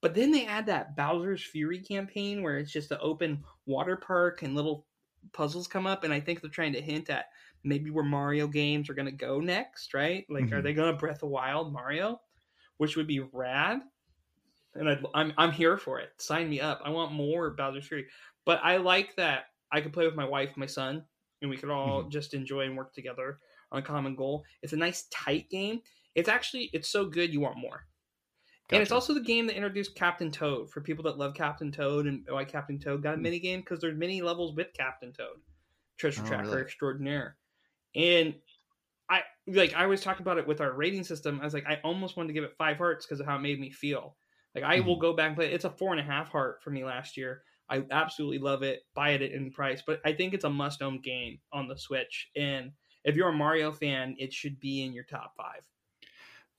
[0.00, 4.42] But then they add that Bowser's Fury campaign where it's just an open water park
[4.42, 4.86] and little
[5.32, 7.26] puzzles come up and I think they're trying to hint at
[7.64, 10.24] maybe where Mario games are going to go next, right?
[10.30, 10.54] Like mm-hmm.
[10.54, 12.20] are they going to Breath of Wild Mario,
[12.76, 13.80] which would be rad
[14.74, 16.10] and i am I'm, I'm here for it.
[16.18, 16.80] Sign me up.
[16.84, 18.06] I want more Bowser's Fury.
[18.44, 21.04] But I like that I could play with my wife, my son,
[21.42, 22.10] and we could all mm-hmm.
[22.10, 23.38] just enjoy and work together
[23.72, 24.44] on a common goal.
[24.62, 25.80] It's a nice tight game.
[26.14, 27.84] It's actually it's so good you want more.
[28.68, 28.76] Gotcha.
[28.76, 32.06] And it's also the game that introduced Captain Toad for people that love Captain Toad
[32.06, 33.22] and why Captain Toad got a mm.
[33.22, 35.38] mini game because there's many levels with Captain Toad,
[35.96, 36.62] Treasure oh, Tracker really?
[36.62, 37.36] Extraordinaire,
[37.94, 38.34] and
[39.08, 41.40] I like I was talking about it with our rating system.
[41.40, 43.40] I was like I almost wanted to give it five hearts because of how it
[43.40, 44.16] made me feel.
[44.62, 44.88] Like I mm-hmm.
[44.88, 45.52] will go back and play.
[45.52, 47.42] It's a four and a half heart for me last year.
[47.70, 48.80] I absolutely love it.
[48.94, 52.30] Buy it at any price, but I think it's a must-own game on the Switch.
[52.34, 52.72] And
[53.04, 55.60] if you're a Mario fan, it should be in your top five.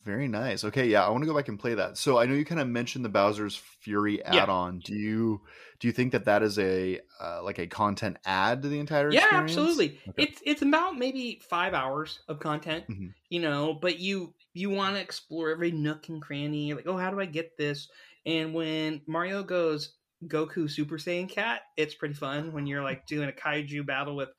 [0.06, 0.64] Very nice.
[0.64, 1.98] Okay, yeah, I want to go back and play that.
[1.98, 4.80] So I know you kind of mentioned the Bowser's Fury add-on.
[4.80, 5.42] Do you
[5.80, 9.12] do you think that that is a uh, like a content add to the entire?
[9.12, 9.52] Yeah, experience?
[9.52, 10.00] absolutely.
[10.08, 10.24] Okay.
[10.24, 13.08] It's it's about maybe five hours of content, mm-hmm.
[13.30, 16.68] you know, but you you want to explore every nook and cranny.
[16.68, 17.90] You're like, oh, how do I get this?
[18.26, 23.28] And when Mario goes Goku Super Saiyan Cat, it's pretty fun when you're like doing
[23.28, 24.30] a kaiju battle with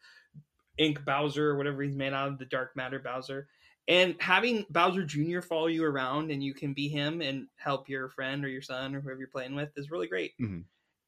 [0.79, 3.47] Ink Bowser or whatever he's made out of, the Dark Matter Bowser
[3.91, 5.41] and having Bowser Jr.
[5.41, 8.95] follow you around and you can be him and help your friend or your son
[8.95, 10.33] or whoever you're playing with is really great.
[10.41, 10.61] Mm-hmm.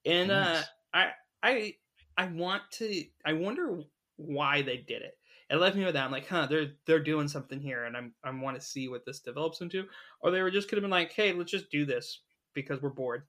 [0.05, 0.65] And uh, nice.
[0.65, 1.11] uh, I
[1.45, 1.75] I
[2.19, 3.79] I want to I wonder
[4.17, 5.17] why they did it.
[5.49, 6.05] It left me with that.
[6.05, 9.07] I'm like, huh, they're they're doing something here, and I'm I want to see what
[9.07, 9.85] this develops into.
[10.21, 12.91] Or they were just could have been like, hey, let's just do this because we're
[12.91, 13.23] bored.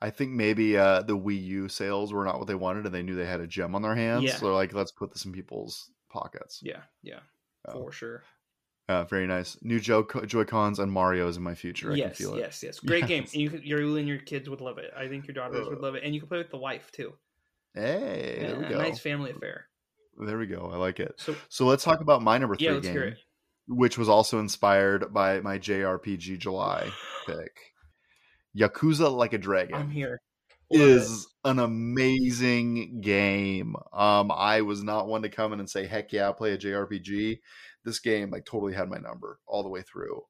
[0.00, 3.02] I think maybe uh, the Wii U sales were not what they wanted, and they
[3.02, 4.24] knew they had a gem on their hands.
[4.24, 4.36] Yeah.
[4.36, 6.60] So like, let's put this in people's pockets.
[6.62, 7.20] Yeah, yeah,
[7.66, 7.72] oh.
[7.72, 8.22] for sure.
[8.88, 9.58] Uh, very nice.
[9.62, 11.90] New Joy Cons and Mario's in my future.
[11.90, 12.78] I yes, yes, yes.
[12.78, 13.08] Great yes.
[13.08, 13.22] game.
[13.52, 14.92] And you, you and your kids would love it.
[14.96, 16.92] I think your daughters uh, would love it, and you can play with the wife
[16.92, 17.12] too.
[17.74, 18.78] Hey, yeah, there we go.
[18.78, 19.66] Nice family affair.
[20.18, 20.70] There we go.
[20.72, 21.14] I like it.
[21.16, 23.16] So, so let's talk about my number three yeah, game,
[23.68, 26.90] which was also inspired by my JRPG July
[27.26, 27.74] pick.
[28.56, 29.74] Yakuza Like a Dragon.
[29.74, 30.20] I'm here.
[30.72, 31.50] Love is it.
[31.50, 33.76] an amazing game.
[33.92, 36.58] Um, I was not one to come in and say, "Heck yeah, I'll play a
[36.58, 37.38] JRPG."
[37.86, 40.20] This game like totally had my number all the way through.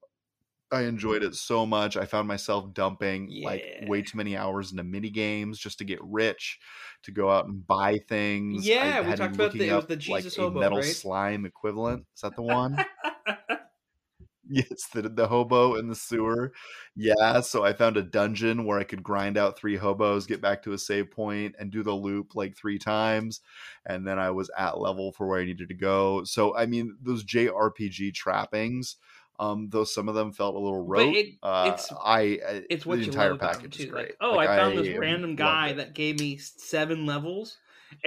[0.70, 1.30] I enjoyed mm-hmm.
[1.30, 1.96] it so much.
[1.96, 3.46] I found myself dumping yeah.
[3.46, 6.58] like way too many hours into mini games just to get rich,
[7.04, 8.66] to go out and buy things.
[8.66, 10.86] Yeah, I we talked about the, up, the Jesus like, hobo, metal right?
[10.86, 12.04] slime equivalent.
[12.14, 12.76] Is that the one?
[14.48, 16.52] yes, the the hobo in the sewer.
[16.94, 20.62] Yeah, so I found a dungeon where I could grind out three hobos, get back
[20.62, 23.40] to a save point, and do the loop like three times,
[23.84, 26.24] and then I was at level for where I needed to go.
[26.24, 28.96] So I mean, those JRPG trappings.
[29.38, 31.14] Um, though some of them felt a little rote.
[31.14, 32.38] It, uh, it's I
[32.70, 34.06] it's what the entire package is great.
[34.06, 37.58] Like, oh, like, I found I this random guy that gave me seven levels,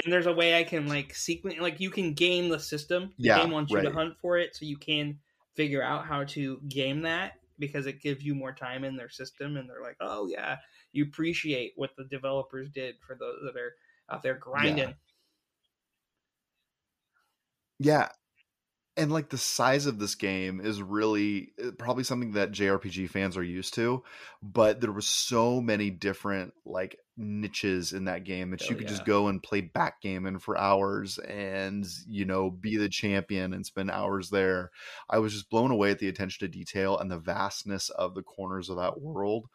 [0.04, 3.14] and there's a way I can like sequence like you can game the system.
[3.20, 3.84] The yeah, game wants right.
[3.84, 5.20] you to hunt for it, so you can
[5.60, 9.58] figure out how to game that because it gives you more time in their system
[9.58, 10.56] and they're like oh yeah
[10.94, 13.74] you appreciate what the developers did for those that are
[14.10, 14.94] out there grinding yeah.
[17.78, 18.08] yeah
[18.96, 23.38] and like the size of this game is really uh, probably something that JRPG fans
[23.38, 24.04] are used to,
[24.44, 28.88] but there were so many different like niches in that game that Oh, you could
[28.88, 33.92] just go and play backgammon for hours and you know be the champion and spend
[33.92, 34.72] hours there.
[35.10, 38.24] I was just blown away at the attention to detail and the vastness of the
[38.24, 39.48] corners of that world.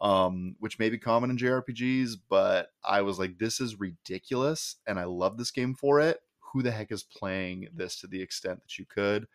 [0.00, 4.96] Um, which may be common in JRPGs, but I was like, this is ridiculous, and
[4.96, 6.20] I love this game for it.
[6.52, 9.26] Who the heck is playing this to the extent that you could?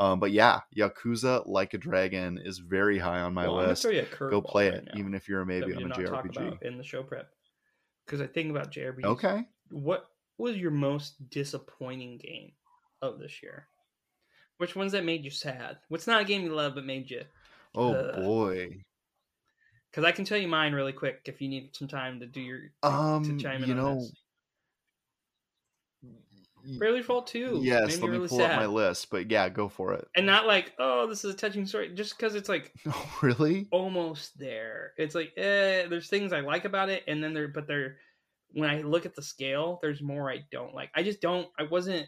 [0.00, 3.82] Um, but yeah, Yakuza Like a Dragon is very high on my Well, list.
[3.82, 5.94] throw you a Go play right it, now even if you're a maybe on a
[5.94, 6.36] JRPG.
[6.36, 7.30] about in the show prep.
[8.06, 9.04] Because I think about JRPG.
[9.04, 9.44] Okay.
[9.70, 10.06] What
[10.38, 12.52] was your most disappointing game
[13.02, 13.66] of this year?
[14.58, 15.78] Which ones that made you sad?
[15.88, 17.22] What's not a game you love but made you?
[17.74, 18.84] Oh Uh, boy.
[19.90, 22.40] Because I can tell you mine really quick if you need some time to do
[22.40, 24.12] your to, Um, to chime in you on know, this.
[26.76, 27.60] Bravely Default Two.
[27.62, 27.88] yes.
[27.88, 28.50] Let me really pull sad.
[28.50, 30.06] up my list, but yeah, go for it.
[30.16, 33.66] and not like oh this is a touching story just because it's like Oh, really?
[33.70, 37.66] almost there it's like eh, there's things i like about it and then there but
[37.66, 37.96] there
[38.52, 41.62] when i look at the scale there's more i don't like i just don't i
[41.62, 42.06] wasn't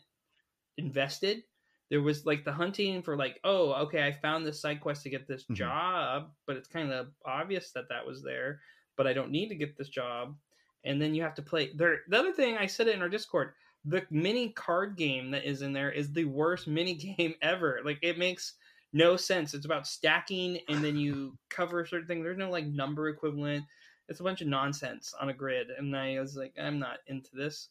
[0.79, 1.43] invested
[1.91, 5.11] there was like the hunting for like oh okay i found this side quest to
[5.11, 5.55] get this Mhm.
[5.57, 8.61] job but it's kind of obvious that that was there
[8.97, 10.37] but i don't need to get this job
[10.85, 13.09] and then you have to play there the other thing i said it in our
[13.09, 13.53] discord
[13.85, 17.81] the mini card game that is in there is the worst mini game ever.
[17.85, 18.55] Like it makes
[18.93, 19.55] no sense.
[19.55, 23.65] It's about stacking and then you cover certain things there's no like number equivalent.
[24.09, 25.69] It's a bunch of nonsense on a grid.
[25.71, 27.69] And i was like i'm not into this.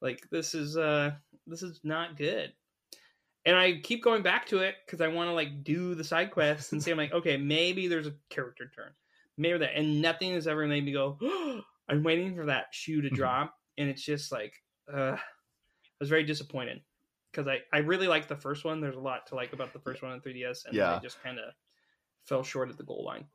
[0.00, 1.12] Like this is uh
[1.46, 2.52] this is not good.
[3.46, 6.30] And i keep going back to it because i want to like do the side
[6.30, 8.92] quests and say i'm like okay maybe there's a character turn.
[9.38, 9.74] Maybe that.
[9.76, 11.16] And nothing has ever made me go
[11.88, 13.14] i'm waiting for that shoe to Mhm.
[13.16, 13.54] drop.
[13.78, 14.52] And it's just like
[14.92, 15.16] uh
[16.00, 16.80] was very disappointed
[17.32, 19.80] because I, I really like the first one there's a lot to like about the
[19.80, 20.96] first one on 3ds and Yeah.
[20.96, 21.52] i just kind of
[22.24, 23.26] fell short at the goal line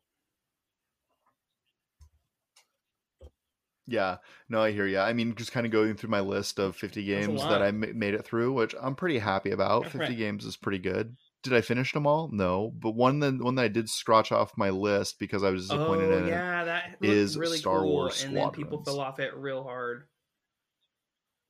[3.85, 4.17] Yeah.
[4.47, 4.99] No, I hear you.
[4.99, 8.13] I mean, just kind of going through my list of 50 games that I made
[8.13, 9.83] it through, which I'm pretty happy about.
[9.83, 10.17] 50 right.
[10.17, 11.17] games is pretty good.
[11.43, 12.29] Did I finish them all?
[12.31, 15.63] No, but one that one that I did scratch off my list because I was
[15.63, 16.29] disappointed oh in it.
[16.29, 19.63] yeah that looked is really Star cool Wars and then people fell off it real
[19.63, 20.07] hard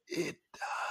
[0.07, 0.82] It does.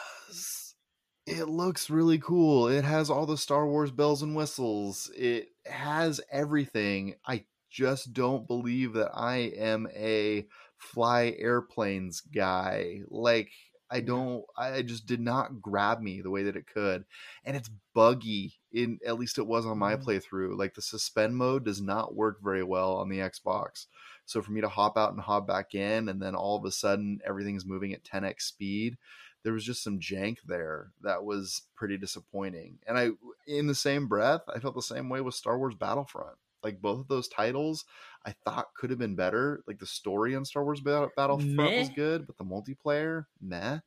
[1.35, 2.68] It looks really cool.
[2.68, 5.11] It has all the Star Wars bells and whistles.
[5.16, 7.14] It has everything.
[7.25, 13.01] I just don't believe that I am a fly airplanes guy.
[13.09, 13.51] Like
[13.90, 17.07] I don't I just did not grab me the way that it could.
[17.45, 20.03] And it's buggy in at least it was on my Mhm.
[20.05, 20.59] playthrough.
[20.59, 23.87] Like the suspend mode does not work very well on the Xbox.
[24.27, 26.71] So for me to hop out and hop back in and then all of a
[26.73, 28.99] sudden everything's moving at 10x speed,
[29.44, 32.78] there was just some jank there that was pretty disappointing.
[32.87, 33.11] And I
[33.46, 36.37] in the same breath, I felt the same way with Star Wars Battlefront.
[36.62, 37.85] Like both of those titles,
[38.24, 39.64] I thought could have been better.
[39.66, 43.78] Like the story on Star Wars Battle- Battlefront was good, but the multiplayer, meh.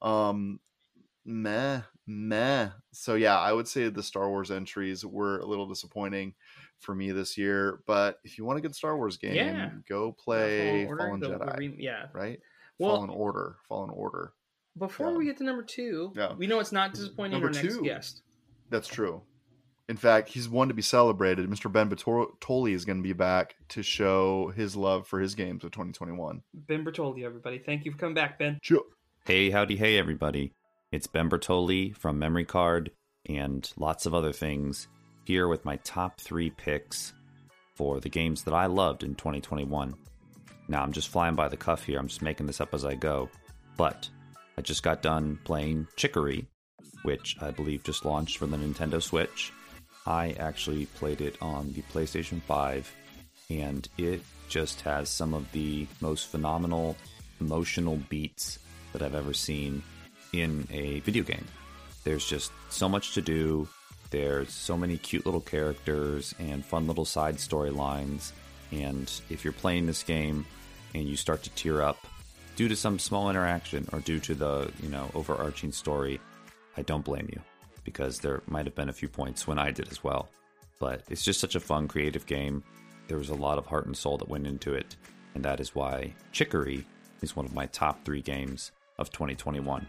[0.00, 0.60] Um
[1.24, 2.70] meh, meh.
[2.92, 6.34] So yeah, I would say the Star Wars entries were a little disappointing
[6.78, 7.80] for me this year.
[7.86, 9.70] But if you want a good Star Wars game, Yeah.
[9.88, 11.58] go play Order, Fallen the- the Jedi.
[11.58, 12.40] re- yeah right?
[12.78, 13.56] Well- Fallen Order.
[13.68, 14.32] Fallen Order.
[14.78, 15.16] Before Yeah.
[15.16, 16.34] we get to number two Yeah.
[16.34, 17.82] we know it's not disappointing Number our next two.
[17.82, 18.22] guest
[18.70, 19.22] That's true.
[19.88, 21.48] In fact, he's one to be celebrated.
[21.48, 21.72] Mr.
[21.72, 25.70] Ben Bertoli is going to be back to show his love for his games of
[25.70, 26.42] 2021.
[26.52, 28.84] ben Bertoli everybody thank you for coming back ben Sure.
[29.24, 30.52] Hey, howdy, hey, everybody.
[30.92, 32.90] It's Ben Bertoli from Memory Card
[33.26, 34.88] and lots of other things
[35.24, 37.12] here with my top three picks
[37.74, 39.94] for the games that I loved in 2021.
[40.68, 41.98] Now, I'm just flying by the cuff here.
[41.98, 43.28] I'm just making this up as I go.
[43.76, 44.08] But
[44.58, 46.44] I just got done playing Chicory,
[47.04, 49.52] which I believe just launched for the Nintendo Switch.
[50.04, 52.92] I actually played it on the PlayStation 5,
[53.50, 56.96] and it just has some of the most phenomenal
[57.40, 58.58] emotional beats
[58.92, 59.80] that I've ever seen
[60.32, 61.46] in a video game.
[62.02, 63.68] There's just so much to do.
[64.10, 68.32] There's so many cute little characters and fun little side storylines.
[68.72, 70.46] And if you're playing this game
[70.96, 71.98] and you start to tear up
[72.58, 76.20] due to some small interaction or due to the, you know, overarching story,
[76.76, 77.40] I don't blame you
[77.84, 80.28] because there might have been a few points when I did as well.
[80.80, 82.64] But it's just such a fun, creative game.
[83.06, 84.96] There was a lot of heart and soul that went into it,
[85.36, 86.84] and that is why Chicory
[87.22, 89.86] is one of my top three games of 2021.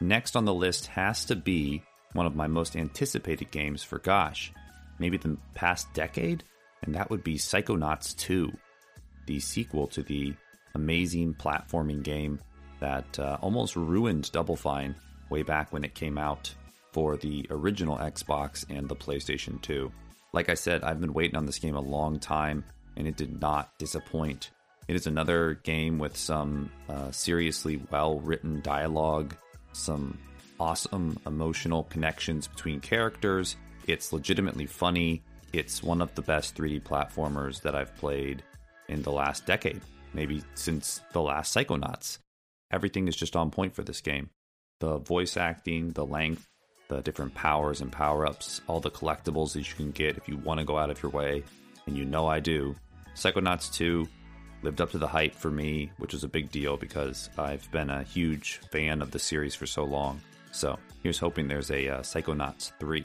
[0.00, 1.82] Next on the list has to be
[2.14, 4.50] one of my most anticipated games for gosh,
[4.98, 6.42] maybe the past decade,
[6.84, 8.50] and that would be Psychonauts 2,
[9.26, 10.34] the sequel to the
[10.74, 12.40] amazing platforming game
[12.80, 14.94] that uh, almost ruined Double Fine
[15.30, 16.54] way back when it came out
[16.92, 19.90] for the original Xbox and the PlayStation 2.
[20.32, 22.64] Like I said, I've been waiting on this game a long time,
[22.96, 24.50] and it did not disappoint
[24.88, 29.36] It is another game with some uh, seriously well written dialogue,
[29.72, 30.18] some
[30.58, 33.56] awesome emotional connections between characters.
[33.86, 35.22] It's legitimately funny.
[35.52, 38.42] It's one of the best 3D platformers that I've played
[38.88, 39.80] in the last decade,
[40.14, 42.18] maybe since the last Psychonauts.
[42.70, 44.30] Everything is just on point for this game.
[44.80, 46.46] The voice acting, the length,
[46.88, 50.36] the different powers and power ups, all the collectibles that you can get if you
[50.38, 51.42] want to go out of your way,
[51.86, 52.74] and you know I do.
[53.14, 54.08] Psychonauts 2
[54.62, 57.90] lived up to the hype for me, which was a big deal because I've been
[57.90, 60.20] a huge fan of the series for so long.
[60.52, 63.04] So here's hoping there's a uh, Psychonauts 3.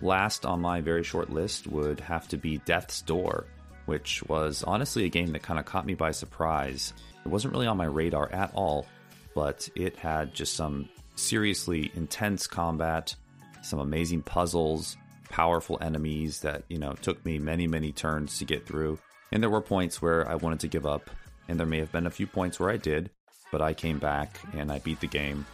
[0.00, 3.46] Last on my very short list would have to be Death's Door,
[3.88, 6.92] which was honestly a game that kind of caught me by surprise.
[7.24, 8.86] It wasn't really on my radar at all,
[9.34, 13.16] but it had just some seriously intense combat,
[13.62, 14.98] some amazing puzzles,
[15.30, 18.98] powerful enemies that, you know, took me many, many turns to get through.
[19.32, 21.08] And there were points where I wanted to give up,
[21.48, 23.08] and there may have been a few points where I did,
[23.50, 25.46] but I came back and I beat the game,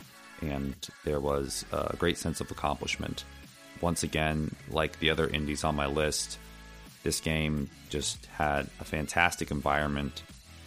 [0.43, 0.75] and
[1.05, 3.25] there was a great sense of accomplishment.
[3.81, 6.39] Once again, like the other indies on my list,
[7.05, 10.23] this game just had a fantastic environment.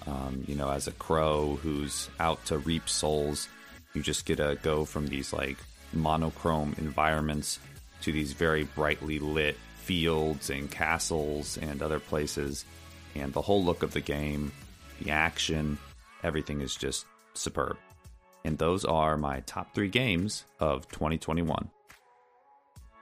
[0.06, 3.50] Um, you know, as a crow who's out to reap souls,
[3.94, 5.58] you just get to go from these like
[5.92, 7.60] monochrome environments
[8.04, 12.64] to these very brightly lit fields and castles and other places
[13.16, 14.52] and the whole look of the game,
[15.02, 15.78] the action,
[16.24, 17.78] everything is just superb.
[18.44, 21.70] And those are my top three games of 2021.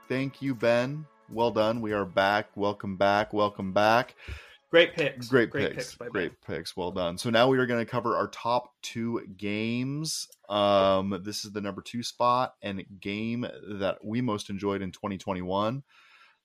[0.08, 1.06] Thank you, Ben.
[1.30, 1.80] Well done.
[1.80, 2.48] We are back.
[2.56, 3.32] Welcome back.
[3.32, 4.14] Welcome back.
[4.70, 5.28] Great picks.
[5.28, 5.94] Great, Great picks.
[5.94, 6.56] by Great Ben.
[6.56, 6.76] picks.
[6.76, 7.18] Well done.
[7.18, 10.28] So now we are going to cover our top two games.
[10.48, 13.46] Um, this is the number two spot and game
[13.78, 15.82] that we most enjoyed in 2021.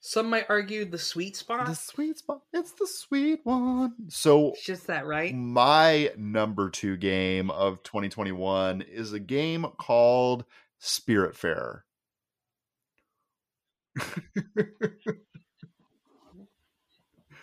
[0.03, 1.67] Some might argue the sweet spot.
[1.67, 2.41] The sweet spot.
[2.53, 3.93] It's the sweet one.
[4.09, 5.33] So It's just that, right?
[5.35, 10.45] my number two game of 2021 is a game called
[10.81, 11.81] Spiritfarer.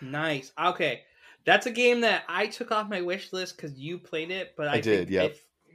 [0.01, 0.51] Nice.
[0.59, 1.01] Okay.
[1.45, 4.67] That's a game that I took off my wish list because you played it, but
[4.67, 5.29] I, I did, Yeah.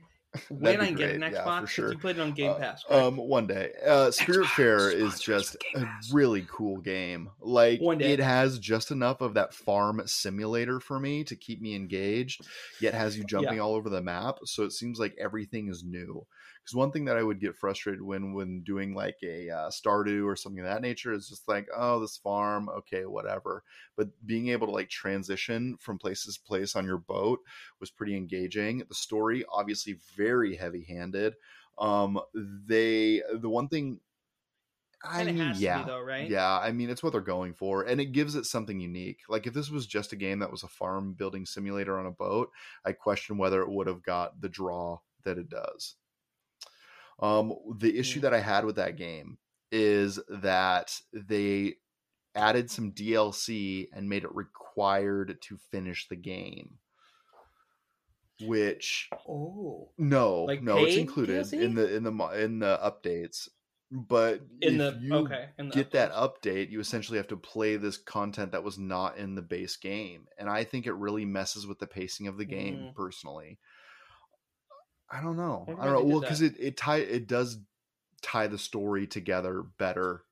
[0.49, 1.93] when I get an Xbox, Yeah, sure.
[1.93, 2.83] you played it on Game Uh, Pass.
[2.85, 3.05] correct?
[3.05, 3.71] Um, one day.
[3.87, 7.31] Uh, Spiritfarer is just a really cool game.
[7.41, 12.47] Like it has just enough of that farm simulator for me to keep me engaged,
[12.81, 14.39] yet has you jumping all over the map.
[14.45, 16.27] So it seems like everything is new.
[16.65, 20.25] Because one thing that I would get frustrated when when doing like a uh, Stardew
[20.25, 23.63] or something of that nature is just like, oh, this farm, okay, whatever.
[23.97, 27.41] But being able to like transition from place to place on your boat
[27.81, 28.83] was pretty engaging.
[28.89, 31.35] The story, obviously, very heavy handed.
[31.77, 34.01] Um, they the one thing.
[35.07, 36.31] I mean, has to be, yeah, though, right?
[36.31, 39.19] Yeah, I mean, it's what they're going for, and it gives it something unique.
[39.29, 42.11] Like if this was just a game that was a farm building simulator on a
[42.11, 42.51] boat,
[42.87, 45.97] I question whether it would have got the draw that it does.
[47.21, 49.39] Um, the issue that I had with that game
[49.71, 51.75] is that they
[52.35, 56.79] added some DLC and made it required to finish the game.
[58.43, 61.61] Which oh, no, Like no, it's included DLC?
[61.61, 63.49] in the in the in the updates.
[63.93, 67.37] But in if the you okay, in the get that update, you essentially have to
[67.37, 71.25] play this content that was not in the base game, and I think it really
[71.25, 72.77] messes with the pacing of the game.
[72.77, 72.95] Mm.
[72.97, 73.59] Personally,
[75.15, 75.65] I don't know.
[75.69, 76.03] I don't know.
[76.05, 77.59] Well, because it it tie it does
[78.21, 80.23] tie the story together better.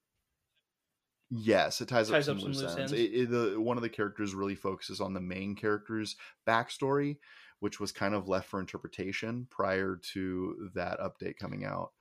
[1.30, 2.92] Yes, it ties, Ties up up some some loose loose ends.
[2.92, 2.92] ends.
[2.92, 6.16] It, it- the, one of the characters really focuses on the main character's
[6.46, 7.16] backstory,
[7.60, 11.92] which was kind of left for interpretation prior to that update coming out.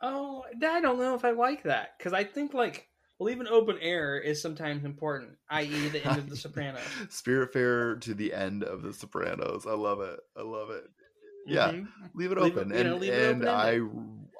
[0.00, 2.88] Oh, I don't know if I like that because I think like
[3.22, 6.82] well, even open air is sometimes important, i.e., the end of The Sopranos.
[7.08, 9.66] Spiritfarer to the end of The Sopranos.
[9.66, 10.20] I love it.
[10.36, 10.84] I love it.
[11.46, 11.88] Yeah, Mhm.
[12.14, 12.72] leave it Leave open.
[12.72, 13.80] and know, leave it and I.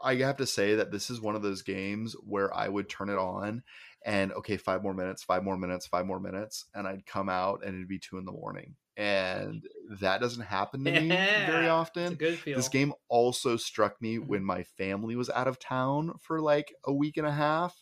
[0.05, 3.09] I have to say that this is one of those games where I would turn
[3.09, 3.63] it on
[4.05, 7.65] and okay, five more minutes, five more minutes, five more minutes, and I'd come out
[7.65, 8.75] and it'd be two in the morning.
[8.97, 9.63] And
[10.01, 11.09] that doesn't happen to me
[11.47, 12.03] very often.
[12.13, 12.57] It's a good feel.
[12.57, 14.27] This game also struck me Mhm.
[14.27, 17.81] when my family was out of town for like a week and a half,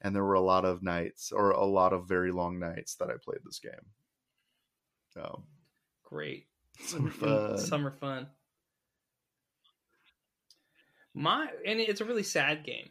[0.00, 3.10] and there were a lot of nights or a lot of very long nights that
[3.10, 3.92] I played this game.
[5.14, 5.44] So
[6.04, 6.46] Great.
[6.78, 7.56] summer Mm, fun.
[7.58, 8.28] Summer fun.
[11.14, 12.90] My and it's a really sad game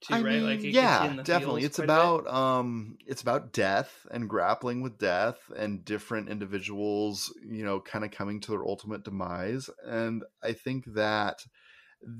[0.00, 0.40] too, I right?
[0.40, 1.64] mean, like it yeah, you in the definitely.
[1.64, 1.94] It's quite a bit.
[1.94, 8.04] about um, it's about death and grappling with death and different individuals, you know, kind
[8.04, 9.68] of coming to their ultimate demise.
[9.84, 11.44] And I think that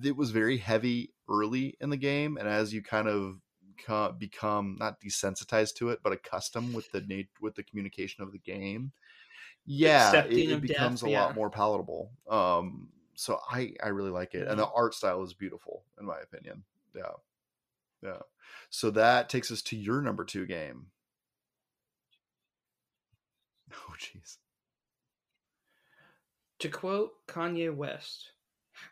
[0.05, 3.41] it was very heavy early in the game, and as you kind of
[3.85, 8.39] co- become not desensitized to it, but accustomed with the with the communication of the
[8.39, 8.93] game,
[9.67, 11.21] yeah, it, it of death, becomes a yeah.
[11.23, 12.11] lot more palatable.
[12.29, 16.19] Um, so I I really like it, and the art style is beautiful in my
[16.21, 16.65] opinion.
[16.95, 17.13] Yeah,
[18.03, 18.21] yeah.
[18.71, 20.87] So that takes us to your number two game.
[23.73, 24.39] Oh, jeez.
[26.59, 28.33] To quote Kanye West,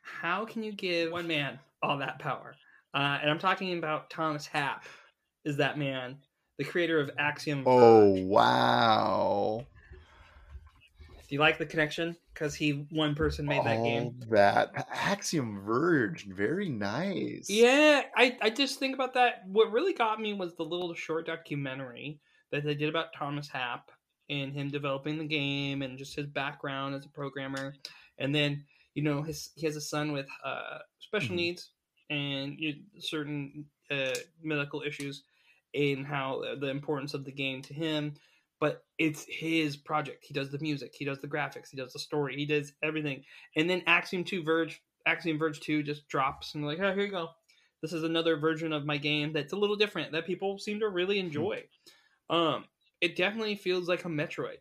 [0.03, 2.55] how can you give one man all that power?
[2.95, 4.85] Uh, and I'm talking about Thomas Happ,
[5.45, 6.19] is that man,
[6.59, 7.65] the creator of Axiom.
[7.67, 8.23] Oh Verge.
[8.27, 9.67] wow!
[11.29, 12.17] Do you like the connection?
[12.33, 14.17] Because he one person made that game.
[14.31, 17.49] that Axiom Verge, very nice.
[17.49, 19.43] Yeah, I, I just think about that.
[19.47, 22.21] What really got me was the little short documentary
[22.51, 23.91] that they did about Thomas Happ
[24.31, 27.75] and him developing the game and just his background as a programmer.
[28.19, 28.65] And then,
[28.95, 31.37] you know, his he has a son with uh, special Mhm.
[31.37, 31.71] needs
[32.11, 32.59] and
[32.99, 35.23] certain uh, medical issues,
[35.75, 38.15] and how uh, the importance of the game to him.
[38.61, 40.25] But it's his project.
[40.27, 43.23] He does the music, he does the graphics, he does the story, he does everything.
[43.57, 47.11] And then Axiom Two Verge, Axiom Verge Two just drops, and like, oh, here you
[47.11, 47.29] go.
[47.81, 50.89] This is another version of my game that's a little different that people seem to
[50.89, 51.63] really enjoy.
[52.29, 52.65] Um,
[53.01, 54.59] it definitely feels like a Metroid.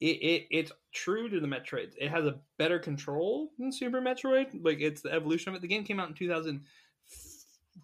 [0.00, 1.92] It, it it's true to the Metroid.
[1.98, 4.64] It has a better control than Super Metroid.
[4.64, 5.62] Like it's the evolution of it.
[5.62, 6.62] The game came out in 2000.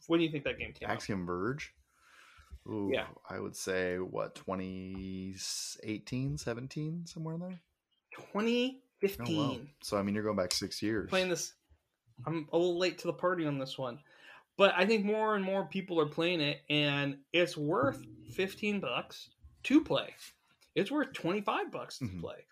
[0.07, 0.95] When do you think that game came out?
[0.95, 1.73] Axiom Verge.
[2.69, 3.07] Ooh, Yeah.
[3.31, 7.61] I would say what 2018, 17, somewhere in there.
[8.33, 8.81] 2015.
[9.21, 9.57] Oh, wow.
[9.83, 11.11] So I mean, you're going back six years.
[11.11, 11.53] playing this.
[12.27, 13.99] I'm a little late to the party on this one,
[14.57, 19.29] but I think more and more people are playing it, and it's worth 15 bucks
[19.65, 20.15] to play.
[20.75, 22.21] It's worth 25 bucks to Mhm.
[22.21, 22.47] play.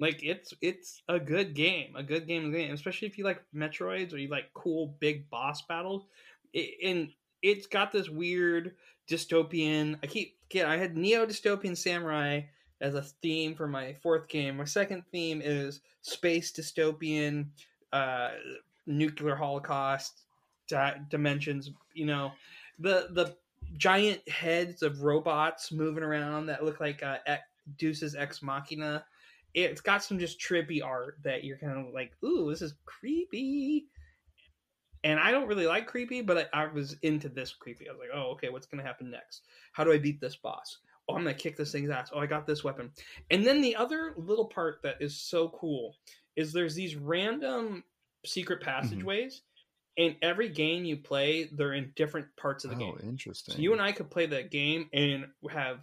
[0.00, 4.12] Like it's it's a good game, a good game, game, especially if you like Metroids
[4.12, 6.06] or you like cool big boss battles.
[6.52, 7.10] It, and
[7.42, 8.74] it's got this weird
[9.08, 9.98] dystopian.
[10.02, 10.66] I keep get.
[10.66, 12.42] I had Neo Dystopian Samurai
[12.80, 14.56] as a theme for my fourth game.
[14.56, 17.46] My second theme is space dystopian,
[17.92, 18.30] uh,
[18.86, 20.22] nuclear holocaust
[20.68, 21.70] di- dimensions.
[21.94, 22.32] You know,
[22.78, 23.36] the the
[23.76, 27.18] giant heads of robots moving around that look like uh,
[27.76, 29.04] Deus Ex Machina.
[29.54, 33.86] It's got some just trippy art that you're kind of like, ooh, this is creepy.
[35.08, 37.88] And I don't really like creepy, but I, I was into this creepy.
[37.88, 39.40] I was like, oh, okay, what's going to happen next?
[39.72, 40.80] How do I beat this boss?
[41.08, 42.10] Oh, I'm going to kick this thing's ass.
[42.12, 42.90] Oh, I got this weapon.
[43.30, 45.96] And then the other little part that is so cool
[46.36, 47.84] is there's these random
[48.26, 49.40] secret passageways.
[49.96, 52.92] And every game you play, they're in different parts of the game.
[52.94, 53.08] oh, game.
[53.08, 53.54] interesting.
[53.54, 55.78] So you and I could play that game and have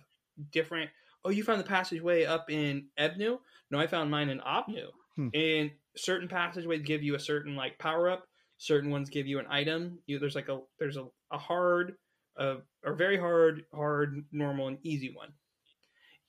[0.51, 0.91] different.
[1.25, 3.39] Oh, you found the passageway up in Ebnu?
[3.71, 4.85] No, I found mine in Obnu.
[5.15, 5.29] Hmm.
[5.33, 8.27] And certain passageways give you a certain like power up.
[8.57, 9.99] Certain ones give you an item.
[10.07, 11.95] You there's like a there's a, a hard,
[12.37, 15.33] a, or very hard, hard, normal, and easy one.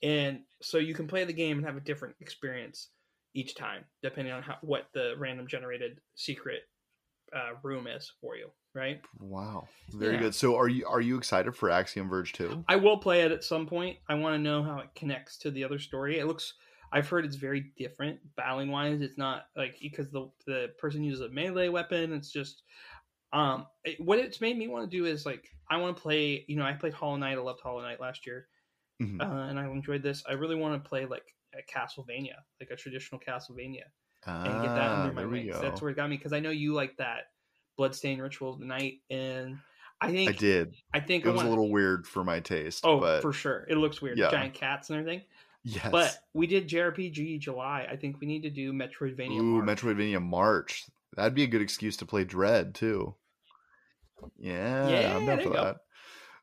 [0.02, 2.90] And so you can play the game and have a different experience
[3.34, 6.62] each time, depending on how what the random generated secret
[7.34, 8.50] uh, room is for you.
[8.74, 9.00] Right.
[9.18, 10.20] Wow, very Yeah.
[10.20, 10.34] good.
[10.34, 12.64] So are you are you excited for Axiom Verge 2?
[12.68, 13.98] I will play it at some point.
[14.08, 16.18] I want to know how it connects to the other story.
[16.18, 16.54] It looks.
[16.92, 19.00] I've heard it's very different battling wise.
[19.00, 22.12] It's not like because the the person uses a melee weapon.
[22.12, 22.62] It's just
[23.32, 26.44] um it- what it's made me want to do is like I want to play.
[26.48, 27.36] You know, I played Hollow Knight.
[27.38, 28.46] I loved Hollow Knight last year,
[29.02, 29.20] Mhm.
[29.20, 30.22] uh, and I enjoyed this.
[30.28, 33.84] I really want to play like a Castlevania, like a traditional Castlevania,
[34.26, 35.52] and get that Ah, under my wings.
[35.54, 35.60] go.
[35.60, 37.32] That's where it got me because I know you like that
[37.76, 39.58] Bloodstained Ritual of the Night, and
[40.00, 40.76] I think I did.
[40.94, 42.84] I think It I was a wanna- little weird for my taste.
[42.84, 43.66] Oh, but for sure.
[43.68, 44.18] It looks weird.
[44.18, 44.30] Yeah.
[44.30, 45.24] Giant cats and everything.
[45.68, 45.88] Yes.
[45.90, 47.88] But we did JRPG July.
[47.90, 49.40] I think we need to do Metroidvania.
[49.40, 49.80] Ooh, March.
[49.80, 50.84] Metroidvania March.
[51.16, 53.16] That'd be a good excuse to play Dread too.
[54.38, 55.64] Yeah, Yeah, I'm down for you go.
[55.64, 55.76] that.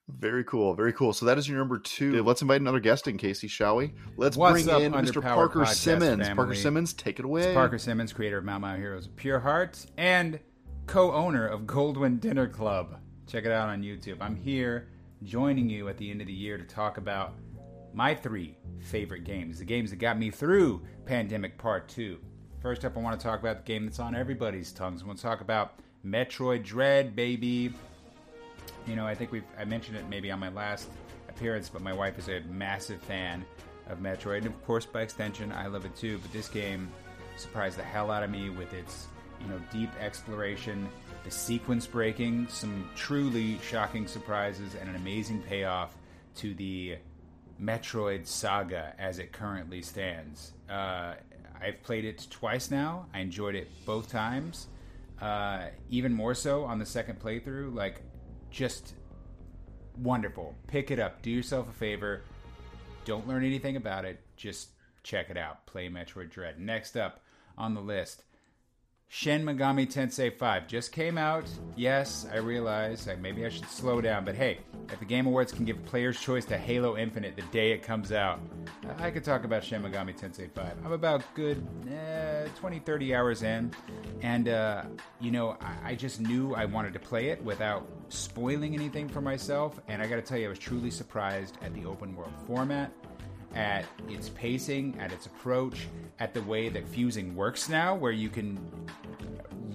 [0.09, 1.13] Very cool, very cool.
[1.13, 2.21] So that is your number two.
[2.21, 3.93] Let's invite another guest in, Casey, shall we?
[4.17, 5.21] Let's What's bring up, in Mr.
[5.21, 6.29] Parker Podcast Simmons.
[6.29, 6.53] Parker?
[6.55, 7.43] Simmons, take it away.
[7.43, 10.37] It's Parker Simmons, creator of Mao Mao Heroes of Pure Hearts and
[10.87, 12.99] co-owner of Goldwyn Dinner Club.
[13.27, 14.17] Check it out on YouTube.
[14.19, 14.89] I'm here
[15.23, 17.35] joining you at the end of the year to talk about
[17.93, 22.17] my three favorite games, the games that got me through Pandemic Part 2.
[22.61, 25.03] First up, I want to talk about the game that's on everybody's tongues.
[25.03, 27.73] I want to talk about Metroid Dread, baby.
[28.87, 30.89] You know, I think we've I mentioned it maybe on my last
[31.29, 33.45] appearance, but my wife is a massive fan
[33.87, 36.17] of Metroid, and of course, by extension, I love it too.
[36.19, 36.89] But this game
[37.35, 39.07] surprised the hell out of me with its
[39.41, 40.87] you know deep exploration,
[41.23, 45.95] the sequence breaking, some truly shocking surprises, and an amazing payoff
[46.35, 46.97] to the
[47.61, 50.53] Metroid saga as it currently stands.
[50.69, 51.15] Uh,
[51.61, 53.07] I've played it twice now.
[53.13, 54.67] I enjoyed it both times.
[55.21, 57.73] Uh, even more so on the second playthrough.
[57.73, 58.01] Like,
[58.51, 58.95] just
[59.97, 60.55] wonderful.
[60.67, 61.21] Pick it up.
[61.21, 62.23] Do yourself a favor.
[63.05, 64.19] Don't learn anything about it.
[64.35, 64.69] Just
[65.03, 65.65] check it out.
[65.65, 66.59] Play Metroid Dread.
[66.59, 67.21] Next up
[67.57, 68.23] on the list,
[69.09, 71.45] Shin Megami Tensei 5 just came out.
[71.75, 74.59] Yes, I realize I, maybe I should slow down, but hey,
[74.91, 78.11] if the Game Awards can give player's choice to Halo Infinite the day it comes
[78.11, 78.39] out,
[78.97, 80.77] I could talk about Shin Megami Tensei 5.
[80.83, 83.71] I'm about good eh, 20, 30 hours in,
[84.23, 84.83] and uh,
[85.21, 89.21] you know, I, I just knew I wanted to play it without spoiling anything for
[89.21, 92.91] myself, and I gotta tell you, I was truly surprised at the open world format
[93.53, 95.87] at its pacing, at its approach,
[96.19, 98.59] at the way that fusing works now, where you can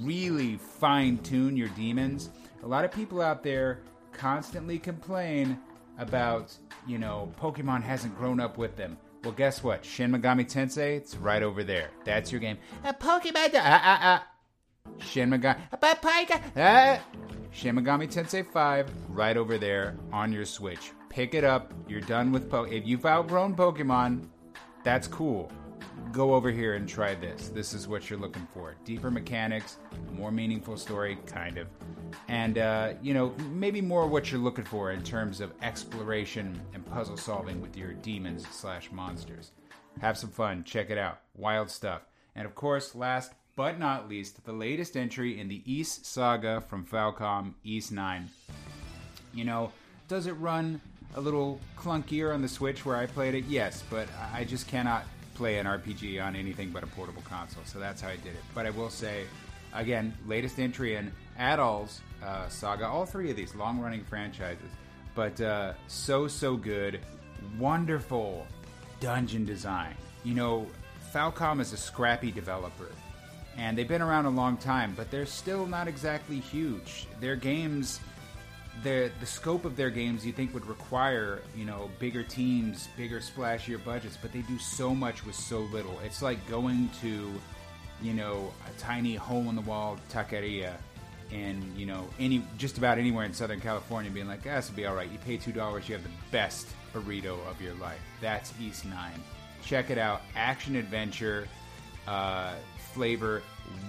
[0.00, 2.30] really fine tune your demons.
[2.62, 3.80] A lot of people out there
[4.12, 5.58] constantly complain
[5.98, 6.56] about,
[6.86, 8.96] you know, Pokemon hasn't grown up with them.
[9.24, 9.84] Well, guess what?
[9.84, 11.90] Shin Megami Tensei, it's right over there.
[12.04, 12.58] That's your game.
[12.84, 13.50] A Pokemon.
[13.54, 14.26] Ah, ah, ah.
[14.98, 15.58] Shin Megami.
[15.72, 16.42] Pika.
[16.56, 17.00] Ah.
[17.50, 20.92] Shin Megami Tensei 5, right over there on your Switch.
[21.18, 21.74] Pick it up.
[21.88, 22.62] You're done with po.
[22.62, 24.28] If you've outgrown Pokemon,
[24.84, 25.50] that's cool.
[26.12, 27.48] Go over here and try this.
[27.48, 28.76] This is what you're looking for.
[28.84, 29.78] Deeper mechanics,
[30.12, 31.66] more meaningful story, kind of.
[32.28, 36.86] And, uh, you know, maybe more what you're looking for in terms of exploration and
[36.86, 39.50] puzzle solving with your demons slash monsters.
[40.00, 40.62] Have some fun.
[40.62, 41.18] Check it out.
[41.34, 42.02] Wild stuff.
[42.36, 46.86] And of course, last but not least, the latest entry in the Ys saga from
[46.86, 48.28] Falcom, Ys 9.
[49.34, 49.72] You know,
[50.06, 50.80] does it run
[51.14, 53.44] a little clunkier on the Switch where I played it?
[53.46, 55.04] Yes, but I just cannot
[55.34, 58.42] play an RPG on anything but a portable console, so that's how I did it.
[58.54, 59.24] But I will say,
[59.72, 64.70] again, latest entry in Adol's uh, saga, all three of these long running franchises,
[65.14, 67.00] but uh, so, so good.
[67.58, 68.46] Wonderful
[69.00, 69.94] dungeon design.
[70.24, 70.66] You know,
[71.14, 72.90] Falcom is a scrappy developer,
[73.56, 77.06] and they've been around a long time, but they're still not exactly huge.
[77.20, 78.00] Their games
[78.82, 83.20] the the scope of their games you think would require you know bigger teams, bigger
[83.20, 85.98] splashier budgets, but they do so much with so little.
[86.04, 87.32] It's like going to
[88.02, 90.74] you know a tiny hole in the wall taqueria
[91.30, 94.76] and you know any just about anywhere in Southern California, being like, ah, "This will
[94.76, 98.00] be all right." You pay two dollars, you have the best burrito of your life.
[98.20, 99.22] That's Ys Nine.
[99.62, 101.48] Check it out, action adventure
[102.06, 102.54] uh,
[102.94, 103.42] flavor,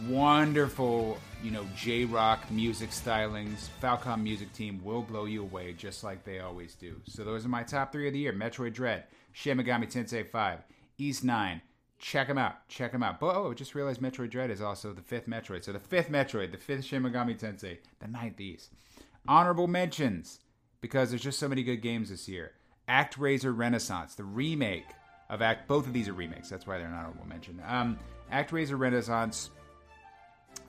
[0.07, 3.69] wonderful you know, J rock music stylings.
[3.81, 6.99] Falcom music team will blow you away just like they always do.
[7.05, 10.59] So those are my top three of the year Metroid Dread, Shin Megami Tensei 5,
[10.97, 11.61] Ys 9.
[11.97, 12.67] Check them out.
[12.69, 13.19] Check them out.
[13.19, 15.63] But oh, I just realized Metroid Dread is also the fifth Metroid.
[15.63, 18.69] So the fifth Metroid, the fifth Shin Megami Tensei, the ninth Ys.
[19.27, 20.39] Honorable mentions,
[20.81, 22.53] because there's just so many good games this year.
[22.87, 24.87] ActRaiser Renaissance, the remake
[25.29, 25.67] of Act.
[25.67, 26.49] Both of these are remakes.
[26.49, 27.61] That's why they're an honorable mention.
[27.67, 27.99] Um,
[28.31, 29.49] ActRaiser Renaissance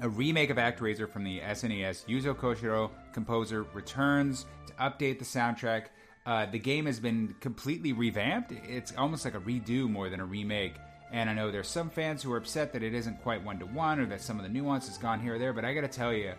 [0.00, 2.06] a remake of ActRaiser from the SNES.
[2.06, 5.86] Yuzo Koshiro, composer, returns to update the soundtrack.
[6.26, 8.52] Uh, the game has been completely revamped.
[8.52, 10.74] It's almost like a redo more than a remake.
[11.12, 13.66] And I know there's some fans who are upset that it isn't quite one to
[13.66, 15.52] one or that some of the nuance has gone here or there.
[15.52, 16.32] But I got to tell you,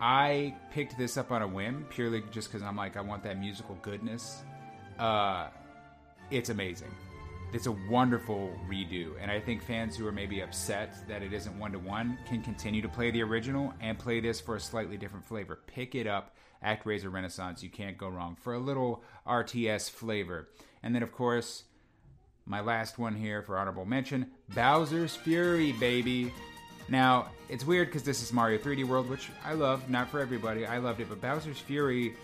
[0.00, 3.38] I picked this up on a whim purely just because I'm like, I want that
[3.38, 4.42] musical goodness.
[4.98, 5.48] Uh,
[6.30, 6.90] it's amazing
[7.52, 11.58] it's a wonderful redo, and I think fans who are maybe upset that it isn't
[11.58, 14.96] one to one can continue to play the original and play this for a slightly
[14.96, 15.58] different flavor.
[15.66, 17.62] Pick it up, ActRaiser Renaissance.
[17.62, 20.48] You can't go wrong for a little RTS flavor.
[20.82, 21.64] And then, of course,
[22.46, 26.32] my last one here for honorable mention Bowser's Fury, baby.
[26.88, 30.66] Now, it's weird because this is Mario 3D World, which I love, not for everybody.
[30.66, 32.14] I loved it, but Bowser's Fury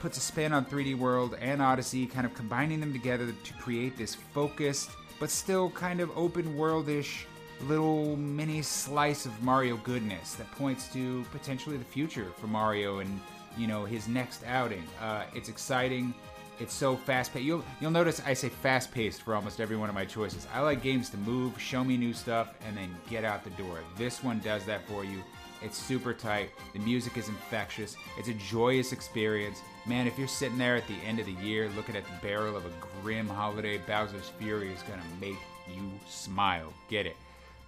[0.00, 3.96] puts a spin on 3D World and Odyssey, kind of combining them together to create
[3.96, 7.24] this focused but still kind of open worldish
[7.62, 13.20] little mini slice of Mario goodness that points to potentially the future for Mario and
[13.56, 14.84] you know his next outing.
[15.00, 16.14] Uh, it's exciting.
[16.58, 17.44] It's so fast paced.
[17.44, 20.46] You'll you'll notice I say fast paced for almost every one of my choices.
[20.54, 23.80] I like games to move, show me new stuff, and then get out the door.
[23.96, 25.22] This one does that for you.
[25.62, 26.50] It's super tight.
[26.72, 27.96] The music is infectious.
[28.18, 29.60] It's a joyous experience.
[29.86, 32.56] Man, if you're sitting there at the end of the year looking at the barrel
[32.56, 32.70] of a
[33.02, 35.38] grim holiday, Bowser's Fury is to make
[35.68, 36.72] you smile.
[36.88, 37.16] Get it.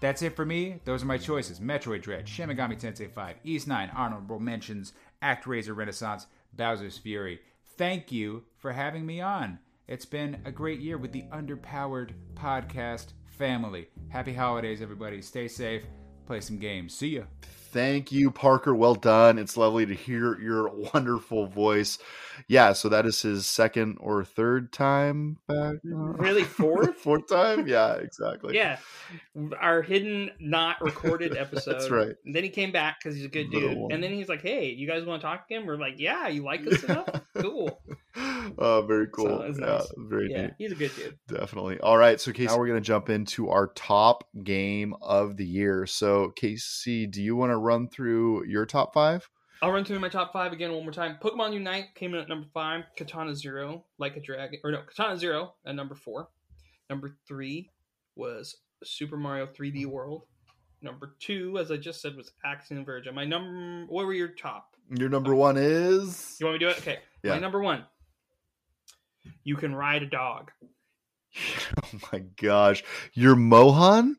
[0.00, 0.80] That's it for me.
[0.84, 5.74] Those are my choices Metroid Dread, Shin Megami Tensei 5, Ys 9, Honorable Mentions, ActRaiser
[5.74, 6.26] Renaissance,
[6.56, 7.40] Bowser's Fury.
[7.78, 9.60] Thank you for having me on.
[9.86, 13.86] It's been a great year with the Underpowered Podcast family.
[14.08, 15.22] Happy holidays, everybody.
[15.22, 15.84] Stay safe.
[16.28, 16.94] Play some games.
[16.94, 17.22] See ya.
[17.40, 18.74] Thank you, Parker.
[18.74, 19.38] Well done.
[19.38, 21.96] It's lovely to hear your wonderful voice.
[22.48, 25.76] Yeah, so that is his second or third time back.
[25.82, 26.96] Really, fourth?
[27.02, 27.66] fourth time?
[27.66, 28.54] Yeah, exactly.
[28.54, 28.76] Yeah,
[29.58, 31.72] our hidden, not recorded episode.
[31.72, 32.14] That's right.
[32.26, 33.78] And then he came back because he's a good Little dude.
[33.78, 33.92] One.
[33.92, 36.42] And then he's like, "Hey, you guys want to talk again?" We're like, "Yeah, you
[36.44, 37.08] like us enough?
[37.38, 37.80] cool."
[38.58, 39.26] Uh, very cool.
[39.26, 39.92] So yeah, nice.
[39.96, 40.50] very Yeah, neat.
[40.58, 41.18] he's a good dude.
[41.28, 41.78] Definitely.
[41.80, 42.20] All right.
[42.20, 45.86] So, Casey, now we're going to jump into our top game of the year.
[45.86, 49.28] So, Casey, do you want to run through your top five?
[49.60, 51.18] I'll run through my top five again one more time.
[51.22, 52.84] Pokemon Unite came in at number five.
[52.96, 56.28] Katana Zero, Like a Dragon, or no, Katana Zero at number four.
[56.88, 57.70] Number three
[58.14, 60.22] was Super Mario 3D World.
[60.80, 63.08] Number two, as I just said, was Axiom Verge.
[63.12, 64.76] My number, what were your top?
[64.96, 66.36] Your number one is.
[66.38, 66.78] You want me to do it?
[66.78, 66.98] Okay.
[67.24, 67.32] Yeah.
[67.32, 67.84] My number one.
[69.44, 70.50] You can ride a dog.
[71.84, 72.82] Oh my gosh.
[73.14, 74.16] Your Mohan?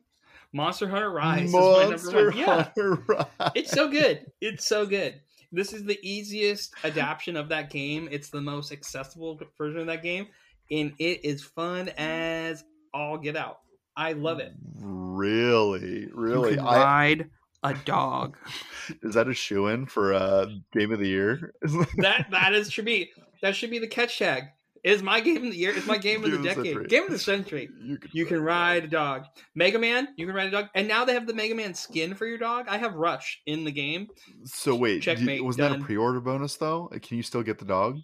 [0.52, 2.36] Monster Hunter Rise is my number Monster one.
[2.36, 2.62] Yeah.
[2.62, 3.50] Hunter Rise.
[3.54, 4.26] it's so good.
[4.40, 5.20] It's so good.
[5.52, 8.08] This is the easiest adaptation of that game.
[8.10, 10.28] It's the most accessible version of that game,
[10.70, 13.58] and it is fun as all get out.
[13.96, 14.52] I love it.
[14.80, 16.08] Really?
[16.12, 16.50] Really?
[16.52, 17.30] You can I, ride
[17.62, 18.36] a dog.
[19.02, 21.52] is that a shoe in for uh, game of the year?
[21.98, 23.10] that that is should be
[23.42, 24.44] that should be the catch tag.
[24.82, 25.72] It Is my game of the year?
[25.76, 26.64] It's my game of the Game of the decade.
[26.74, 26.86] century.
[26.86, 27.68] Game of the century.
[27.82, 29.24] you can, You can ride a dog.
[29.54, 30.66] Mega Man, you can ride a dog.
[30.74, 32.66] And now they have the Mega Man skin for your dog.
[32.68, 34.08] I have Rush in the game.
[34.44, 36.88] So wait, do you- wasn't that a pre-order bonus though?
[37.02, 37.98] Can you still get the dog?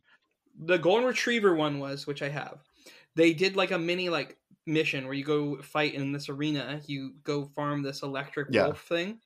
[0.58, 2.60] the golden retriever one was which i have
[3.14, 7.12] they did like a mini like mission where you go fight in this arena you
[7.24, 8.64] go farm this electric Yeah.
[8.64, 9.18] wolf thing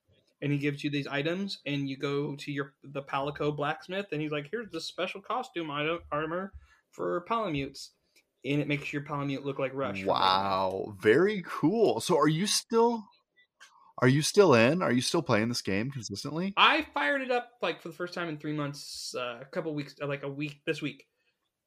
[0.43, 4.21] and he gives you these items and you go to your the palico blacksmith and
[4.21, 6.53] he's like here's this special costume item armor
[6.93, 7.89] for palamutes
[8.45, 10.21] and it makes your palamute look like rush from Mega Man.
[10.21, 12.01] Wow, very cool.
[12.01, 13.05] So are you still
[14.03, 14.81] are you still in?
[14.83, 16.55] Are you still playing this game consistently?
[16.57, 19.75] i fired it up like for the first time in three months uh, a couple
[19.75, 21.07] weeks uh, like a week this week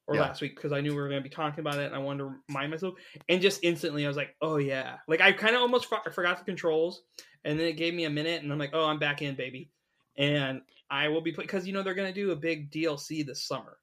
[0.08, 0.22] or Yeah.
[0.22, 2.00] last week because I knew we were going to be talking about it and I
[2.00, 2.96] wanted to remind myself.
[3.30, 4.98] And just instantly, I was like, oh yeah.
[5.08, 7.04] Like I kind of almost for- forgot the controls,
[7.46, 9.70] and then it gave me a minute, and I'm like, oh, I'm back in, baby.
[10.18, 13.44] And I will be because you know they're going to do a big DLC this
[13.48, 13.78] summer.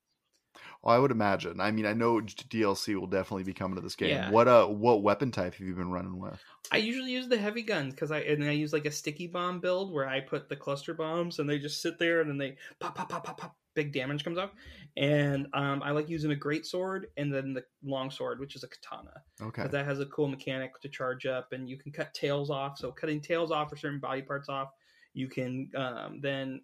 [0.83, 1.61] I would imagine.
[1.61, 4.11] I mean, I know DLC will definitely be coming to this game.
[4.11, 4.31] Yeah.
[4.31, 6.43] What uh what weapon type have you been running with?
[6.73, 9.61] I usually use the heavy guns because I and I use like a sticky bomb
[9.61, 12.57] build where I put the cluster bombs and they just sit there and then they
[12.79, 14.55] pop pop pop pop pop big damage comes up.
[14.97, 18.65] And um, I like using a great sword and then the long sword, which is
[18.65, 19.23] a katana.
[19.41, 19.67] Okay.
[19.69, 22.79] That has a cool mechanic to charge up, and you can cut tails off.
[22.79, 24.71] So cutting tails off or certain body parts off,
[25.15, 26.61] you can um, then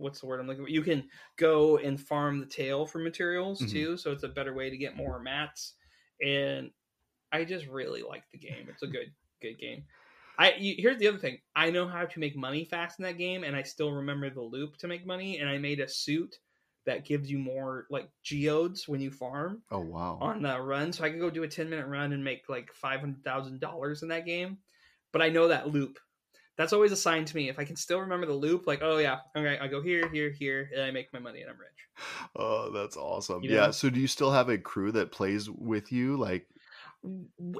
[0.00, 0.70] what's the word I'm looking for?
[0.70, 3.66] You can go and farm the tail for materials Mhm.
[3.66, 3.96] too.
[3.96, 5.74] So it's a better way to get more mats.
[6.24, 6.72] And
[7.32, 8.68] I just really like the game.
[8.68, 9.86] It's a good good game.
[10.38, 11.40] I you, here's the other thing.
[11.54, 14.42] I know how to make money fast in that game, and I still remember the
[14.42, 15.38] loop to make money.
[15.38, 16.40] And I made a suit
[16.86, 20.20] that gives you more like geodes when you farm Oh wow.
[20.20, 22.72] on the run, so I could go do a ten minute run and make like
[22.72, 24.58] five hundred thousand dollars in that game.
[25.12, 25.98] But I know that loop.
[26.56, 27.48] That's always assigned to me.
[27.48, 30.30] If I can still remember the loop, like oh yeah, okay, I go here, here,
[30.30, 31.68] here, and I make my money and I'm rich.
[32.36, 33.42] Oh, that's awesome.
[33.42, 33.66] You yeah.
[33.66, 33.70] know?
[33.70, 36.16] So do you still have a crew that plays with you?
[36.16, 36.46] Like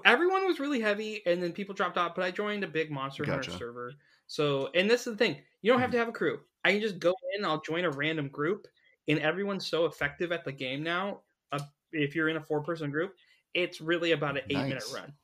[0.05, 2.15] Everyone was really heavy, and then people dropped off.
[2.15, 3.51] But I joined a big Monster Gotcha.
[3.51, 3.93] Hunter server.
[4.27, 6.41] So, and this is the thing: you don't have to have a crew.
[6.65, 7.45] I can just go in.
[7.45, 8.67] I'll join a random group,
[9.09, 11.21] and everyone's so effective at the game now.
[11.53, 11.61] Uh,
[11.93, 13.15] if you're in a four person group,
[13.55, 15.15] it's really about an eight minute run,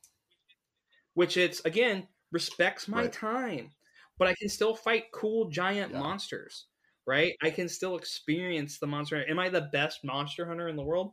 [1.12, 3.12] which it's again respects my Right.
[3.12, 3.70] time,
[4.18, 6.01] but I can still fight cool giant Yeah.
[6.01, 6.68] monsters.
[7.07, 7.34] Right?
[7.43, 9.24] I can still experience the monster.
[9.30, 11.12] Am I the best monster hunter in the world?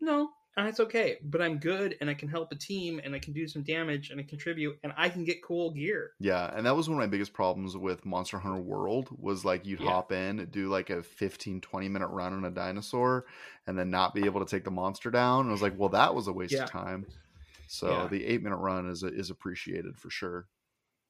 [0.00, 1.18] No, and it's okay.
[1.22, 4.10] But I'm good, and I can help a team, and I can do some damage,
[4.10, 6.12] and I contribute, and I can get cool gear.
[6.20, 9.66] Yeah, and that was one of my biggest problems with Monster Hunter World was like
[9.66, 9.90] you'd Yeah.
[9.90, 13.26] hop in, do like a 15 20 minute run on a dinosaur
[13.66, 15.40] and then not be able to take the monster down.
[15.40, 16.60] And I was like, well, that was a waste Yeah.
[16.60, 17.08] of time.
[17.66, 18.08] So Yeah.
[18.08, 20.48] the 8 minute run is is appreciated for sure.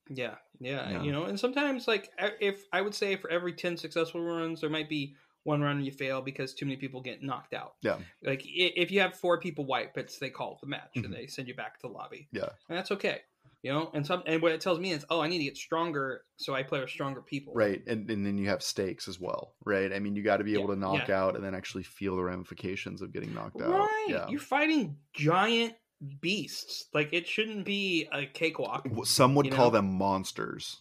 [0.09, 1.03] Yeah, yeah, Yeah.
[1.03, 4.71] you know, and sometimes like if I would say for every ten successful runs, there
[4.71, 7.75] might be one run you fail because too many people get knocked out.
[7.83, 7.99] Yeah.
[8.23, 11.05] Like if you have four people wipe, it's they call the match Mhm.
[11.07, 12.29] and they send you back to the lobby.
[12.33, 12.51] Yeah.
[12.69, 13.21] and that's okay.
[13.63, 15.57] You know, and some and what it tells me is, oh, I need to get
[15.57, 17.55] stronger, so I play with stronger people.
[17.55, 17.81] Right.
[17.87, 19.93] And and then you have stakes as well, right?
[19.93, 21.21] I mean, you got to be able Yeah, to knock yeah.
[21.23, 23.71] out and then actually feel the ramifications of getting knocked out.
[23.71, 24.25] Right.
[24.29, 25.75] You're fighting giant
[26.21, 26.87] beasts.
[26.93, 28.87] Like it shouldn't be a cakewalk.
[29.05, 29.79] Some would call know?
[29.79, 30.81] them monsters.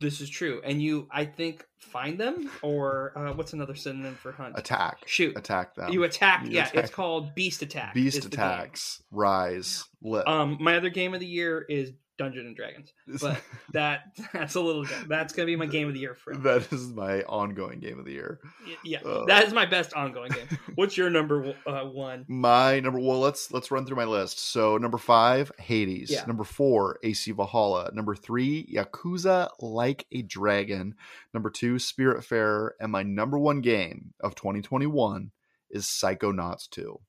[0.00, 0.62] This is true.
[0.64, 4.54] And you, I think, find them or uh, what's another synonym for hunt?
[4.56, 5.02] Attack.
[5.04, 5.36] Shoot.
[5.36, 5.92] Attack them.
[5.92, 6.46] You attack.
[6.46, 6.84] You yeah, attack.
[6.84, 7.92] it's called Beast Attack.
[7.92, 8.40] Beast is the game.
[8.40, 9.02] attacks.
[9.10, 9.84] Rise.
[10.02, 10.26] Lit.
[10.26, 12.92] Um, my other game of the year is Dungeon and Dragons.
[13.20, 13.40] But
[13.72, 14.84] that that's a little.
[15.08, 16.36] That's gonna be my game of the year for.
[16.36, 18.40] that is my ongoing game of the year.
[18.84, 19.24] Yeah, Uh.
[19.24, 20.46] that is my best ongoing game.
[20.74, 22.26] What's your number uh, one?
[22.28, 24.38] My number well, let's let's run through my list.
[24.38, 26.10] So number five, Hades.
[26.10, 26.24] Yeah.
[26.26, 27.90] Number four, AC Valhalla.
[27.94, 30.94] Number three, Yakuza Like a Dragon.
[31.32, 32.72] Number two, Spiritfarer.
[32.80, 35.30] And my number one game of 2021
[35.70, 37.00] is Psychonauts 2.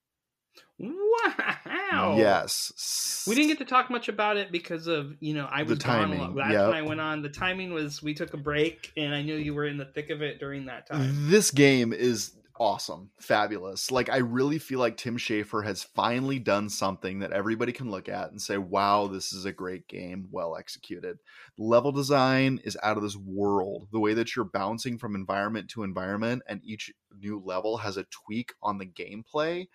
[1.11, 2.15] Wow.
[2.17, 3.23] Yes.
[3.27, 5.79] We didn't get to talk much about it because of you know I The was
[5.79, 6.17] gone lot.
[6.17, 6.67] timing, Last yep.
[6.67, 9.53] when I went on, the timing was we took a break, and I knew you
[9.53, 11.29] were in the thick of it during that time.
[11.29, 13.91] This game is awesome, fabulous.
[13.91, 18.07] Like I really feel like Tim Schafer has finally done something that everybody can look
[18.07, 21.17] at and say, "Wow, this is a great game, well executed."
[21.57, 23.87] Level design is out of this world.
[23.91, 28.05] The way that you're bouncing from environment to environment and each new level has a
[28.05, 29.67] tweak on the gameplay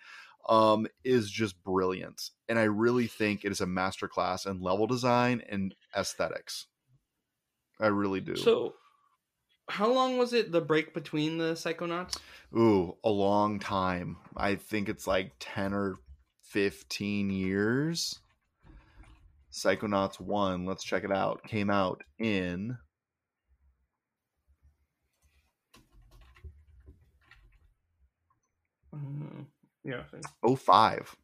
[0.47, 2.29] um is just brilliant.
[2.49, 6.67] And I really think it is a masterclass in level design and aesthetics.
[7.79, 8.35] I really do.
[8.35, 8.73] So,
[9.69, 12.17] how long was it the break between the Psychonauts?
[12.55, 14.17] Ooh, a long time.
[14.35, 15.99] I think it's like 10 or
[16.43, 18.19] 15 years.
[19.51, 21.43] Psychonauts 1, let's check it out.
[21.43, 22.77] Came out in
[28.95, 29.45] Mm,
[29.87, 30.03] yeah.
[30.55, 31.15] 05.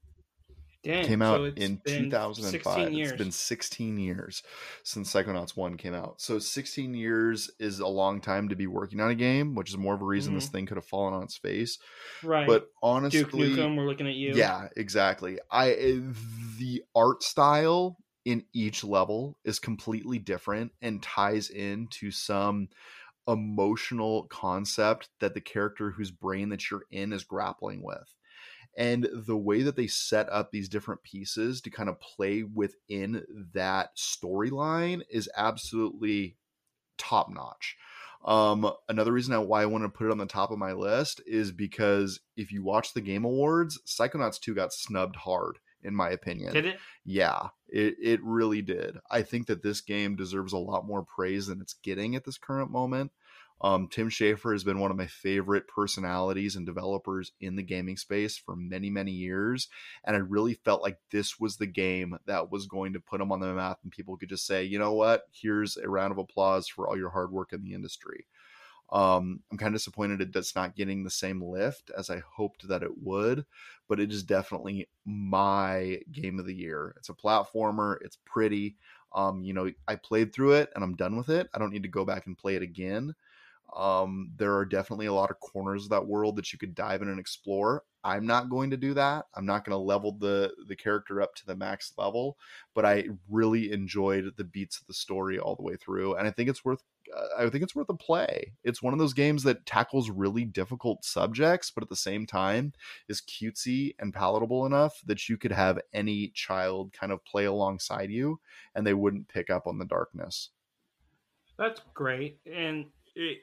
[0.83, 1.05] Dang.
[1.05, 2.91] Came out it's in 2005.
[2.91, 3.11] Years.
[3.11, 4.43] It's been 16 years
[4.83, 6.19] since Psychonauts 1 came out.
[6.19, 9.77] So 16 years is a long time to be working on a game, which is
[9.77, 11.79] more of a reason this thing could have fallen on its face.
[12.21, 12.45] right.
[12.45, 14.33] But honestly, Duke Nukem, we're looking at you.
[14.33, 15.39] Yeah, exactly.
[15.49, 15.99] I eh,
[16.59, 22.67] the art style in each level is completely different and ties into some
[23.25, 28.13] emotional concept that the character whose brain that you're in is grappling with.
[28.75, 33.23] And the way that they set up these different pieces to kind of play within
[33.53, 36.37] that storyline is absolutely
[36.97, 37.77] top notch.
[38.25, 40.71] Um, another reason I- why I want to put it on the top of my
[40.71, 45.93] list is because if you watch the Game Awards, Psychonauts 2 got snubbed hard, in
[45.93, 46.53] my opinion.
[46.53, 46.77] Did it?
[47.03, 48.97] Yeah, it, it really did.
[49.11, 52.37] I think that this game deserves a lot more praise than it's getting at this
[52.37, 53.11] current moment.
[53.61, 57.95] Um, Tim Schafer has been one of my favorite personalities and developers in the gaming
[57.95, 59.69] space for many, many years.
[60.03, 63.31] And I really felt like this was the game that was going to put him
[63.31, 66.17] on the map and people could just say, you know what, here's a round of
[66.17, 68.25] applause for all your hard work in the industry.
[68.91, 72.67] Um, I'm kind of disappointed it- that's not getting the same lift as I hoped
[72.67, 73.45] that it would,
[73.87, 76.93] but it is definitely my game of the year.
[76.97, 78.77] It's a platformer, it's pretty.
[79.13, 81.49] Um, you know, I played through it and I'm done with it.
[81.53, 83.15] I don't need to go back and play it again.
[83.75, 87.01] Um, there are definitely a lot of corners of that world that you could dive
[87.01, 87.83] in and explore.
[88.03, 89.25] I'm not going to do that.
[89.33, 92.37] I'm not going to level the the character up to the max level,
[92.75, 96.31] but I really enjoyed the beats of the story all the way through, and I
[96.31, 96.83] think it's worth.
[97.15, 98.53] Uh, I think it's worth a play.
[98.63, 102.73] It's one of those games that tackles really difficult subjects, but at the same time
[103.09, 108.09] is cutesy and palatable enough that you could have any child kind of play alongside
[108.09, 108.39] you,
[108.75, 110.49] and they wouldn't pick up on the darkness.
[111.57, 113.39] That's great, and it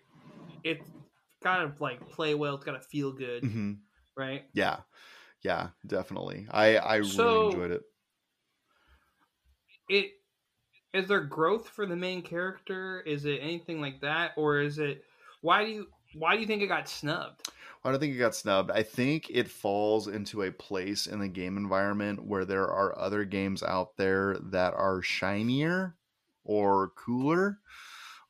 [0.64, 0.88] it's
[1.42, 2.54] gotta like play well.
[2.56, 3.72] It's gotta feel good, hmm
[4.16, 4.44] right?
[4.52, 4.78] Yeah,
[5.42, 6.46] yeah, definitely.
[6.50, 7.82] I I So- really enjoyed it.
[9.88, 10.12] It
[10.92, 13.00] is there growth for the main character?
[13.00, 15.04] Is it anything like that, or is it
[15.40, 17.48] why do you why do you think it got snubbed?
[17.82, 18.70] I don't think it got snubbed.
[18.70, 23.24] I think it falls into a place in the game environment where there are other
[23.24, 25.96] games out there that are shinier
[26.44, 27.58] or cooler.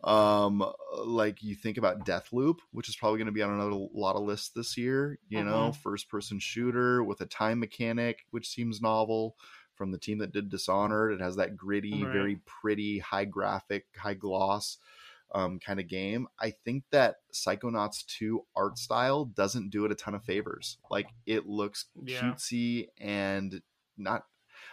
[0.02, 0.64] Um,
[1.04, 4.22] like you think about Deathloop, which is probably going to be on another lot of
[4.22, 5.18] lists this year.
[5.28, 9.36] You know, first person shooter with a time mechanic, which seems novel
[9.74, 11.12] from the team that did Dishonored.
[11.12, 12.12] It has that gritty, Right.
[12.12, 14.78] very pretty, high graphic, high gloss
[15.32, 16.26] um, kind of game.
[16.38, 20.78] I think that Psychonauts 2 art style doesn't do it a ton of favors.
[20.90, 22.32] Like it looks Yeah.
[22.32, 23.62] cutesy and
[23.96, 24.24] not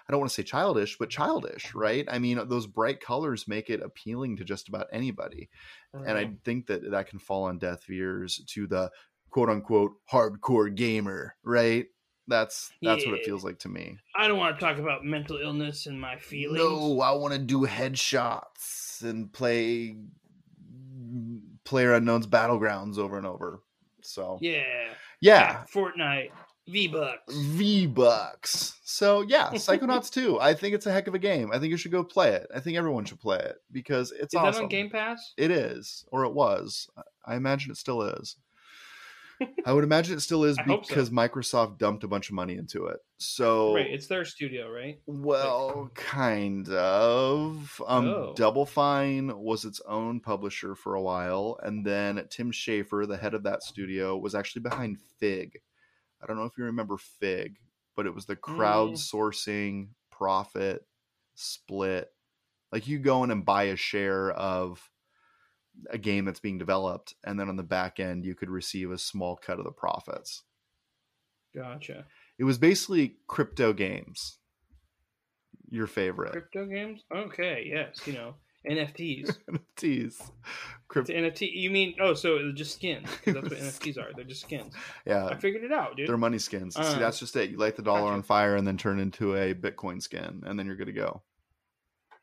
[0.07, 2.05] I don't want to say childish, but childish, right?
[2.09, 5.49] I mean, those bright colors make it appealing to just about anybody.
[5.93, 8.89] And I think that that can fall on deaf ears to the
[9.29, 11.87] quote unquote hardcore gamer, right?
[12.27, 13.97] That's that's what it feels like to me.
[14.15, 16.57] I don't want to talk about mental illness and my feelings.
[16.57, 19.95] No, I want to do headshots and play
[20.71, 23.61] mm, Player Unknown's Battlegrounds over and over.
[24.01, 24.93] So Yeah.
[25.21, 26.31] yeah, Fortnite.
[26.67, 27.33] V Bucks.
[27.35, 28.77] V Bucks.
[28.83, 30.39] So yeah, Psychonauts 2.
[30.39, 31.51] I think it's a heck of a game.
[31.53, 32.47] I think you should go play it.
[32.53, 34.53] I think everyone should play it because it's Is awesome.
[34.53, 35.33] that on Game Pass?
[35.37, 36.89] It is, or it was.
[37.25, 38.35] I imagine it still is.
[39.67, 40.89] I would imagine it still is hope so.
[40.89, 42.97] because Microsoft dumped a bunch of money into it.
[43.19, 44.99] So Right, it's their studio, right?
[45.05, 47.81] well, kind of.
[47.87, 48.33] Um, Oh.
[48.35, 53.35] Double Fine was its own publisher for a while, and then Tim Schafer, the head
[53.35, 55.59] of that studio, was actually behind Fig.
[56.21, 57.57] I don't know if you remember Fig,
[57.95, 58.55] but it was the Mm.
[58.55, 60.87] crowdsourcing profit
[61.35, 62.11] split.
[62.71, 64.91] Like you go in and buy a share of
[65.89, 68.97] a game that's being developed, and then on the back end, you could receive a
[68.97, 70.43] small cut of the profits.
[71.55, 72.05] Gotcha.
[72.37, 74.39] It was basically crypto games.
[75.69, 77.03] Your favorite Crypto games?
[77.13, 78.35] Okay, yes, you know.
[78.69, 79.37] NFTs.
[79.51, 80.05] NFTs.
[80.05, 80.31] It's
[80.87, 81.49] Crypto, NFT.
[81.53, 83.07] You mean oh, so it's just skins?
[83.25, 84.11] that's what NFTs are.
[84.15, 84.73] They're just skins.
[85.05, 86.07] Yeah, I figured it out, dude.
[86.07, 86.75] they're money skins.
[86.75, 87.49] See, Uh, that's just it.
[87.49, 88.13] You light the dollar gotcha.
[88.13, 91.21] on fire and then turn into a Bitcoin skin, and then you're good to go.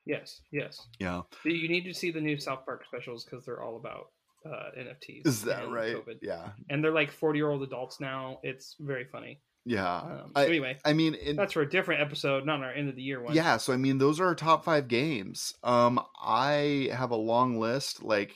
[0.07, 0.87] Yes, yes.
[0.99, 4.09] Yeah, You need to see the new South Park specials because they're all about
[4.47, 5.27] uh, NFTs.
[5.27, 5.97] is that right?
[5.97, 6.19] COVID.
[6.21, 8.39] Yeah, And they're like forty-year-old adults now.
[8.43, 9.41] It's very funny.
[9.65, 9.97] Yeah.
[9.97, 12.89] Um, I- so anyway, I mean, it, that's for a different episode, not our end
[12.89, 13.35] of the year one.
[13.35, 15.55] Yeah, so I mean, those are our top five games.
[15.62, 18.03] Um, I have a long list.
[18.03, 18.35] Like,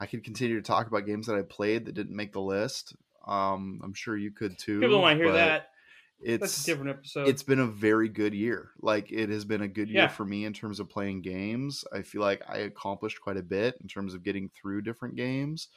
[0.00, 2.94] I could continue to talk about games that I played that didn't make the list.
[3.26, 4.80] Um, I'm sure you could too.
[4.80, 5.70] people don't want to hear that.
[6.18, 7.28] It's That's a different episode.
[7.28, 8.70] it's been a very good year.
[8.80, 10.08] Like, it has been a good year Yeah.
[10.08, 11.84] for me in terms of playing games.
[11.92, 15.68] I feel like I accomplished quite a bit in terms of getting through different games,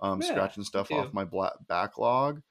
[0.00, 2.42] um, Yeah, scratching stuff off my bla- backlog.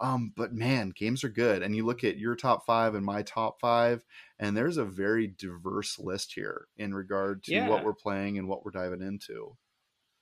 [0.00, 1.62] Um, but man, games are good.
[1.62, 4.04] And you look at your top five and my top five,
[4.38, 7.68] and there's a very diverse list here in regard to Yeah.
[7.68, 9.56] what we're playing and what we're diving into.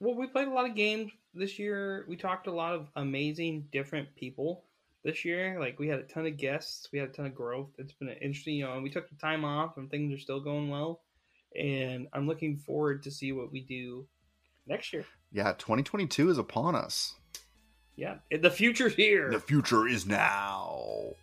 [0.00, 2.04] Well, we played a lot of games this year.
[2.08, 4.64] We talked to a lot of amazing, different people
[5.04, 5.58] this year.
[5.58, 6.88] Like we had a ton of guests.
[6.92, 7.70] We had a ton of growth.
[7.78, 10.18] It's been an interesting, you know, and we took the time off, and things are
[10.22, 11.02] still going well.
[11.58, 14.06] And I'm looking forward to see what we do
[14.66, 15.06] next year.
[15.30, 17.14] Yeah, 2022 is upon us.
[17.96, 19.30] Yeah, the future's here.
[19.30, 21.14] The future is now.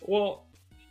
[0.00, 0.44] Well,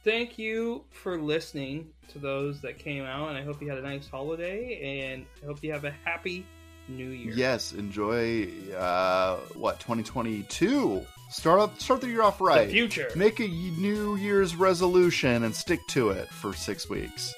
[0.04, 3.82] thank you for listening to those that came out, and I hope you had a
[3.82, 6.46] nice holiday, and I hope you have a happy
[6.90, 7.34] New Year.
[7.34, 11.06] Yes, enjoy uh what 2022.
[11.30, 12.70] Start up start the year off the right.
[12.70, 13.10] future.
[13.16, 17.34] Make a New Year's resolution and stick to it for six weeks.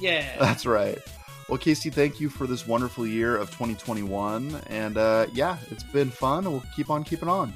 [0.00, 0.36] Yeah.
[0.38, 0.98] That's right.
[1.48, 4.62] Well, Casey, thank you for this wonderful year of 2021.
[4.66, 6.44] And uh, yeah, it's been fun.
[6.44, 7.52] We'll keep on keeping on.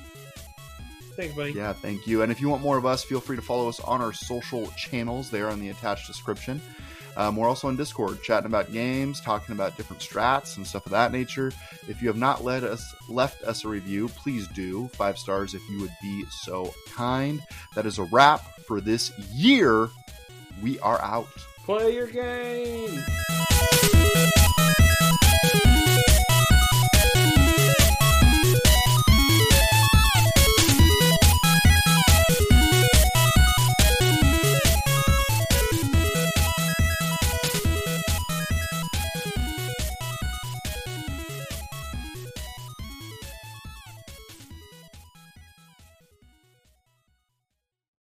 [1.17, 1.53] Thanks, buddy.
[1.53, 2.23] Yeah, thank you.
[2.23, 4.69] And if you want more of us, feel free to follow us on our social
[4.69, 5.29] channels.
[5.29, 6.61] They are in the attached description.
[7.17, 10.93] Um, we're also on Discord, chatting about games, talking about different strats and stuff of
[10.93, 11.53] that nature.
[11.89, 15.69] If you have not let us left us a review, please do five stars if
[15.69, 17.43] you would be so kind.
[17.75, 19.89] That is a wrap for this year.
[20.63, 21.29] We are out.
[21.71, 23.05] Play your game.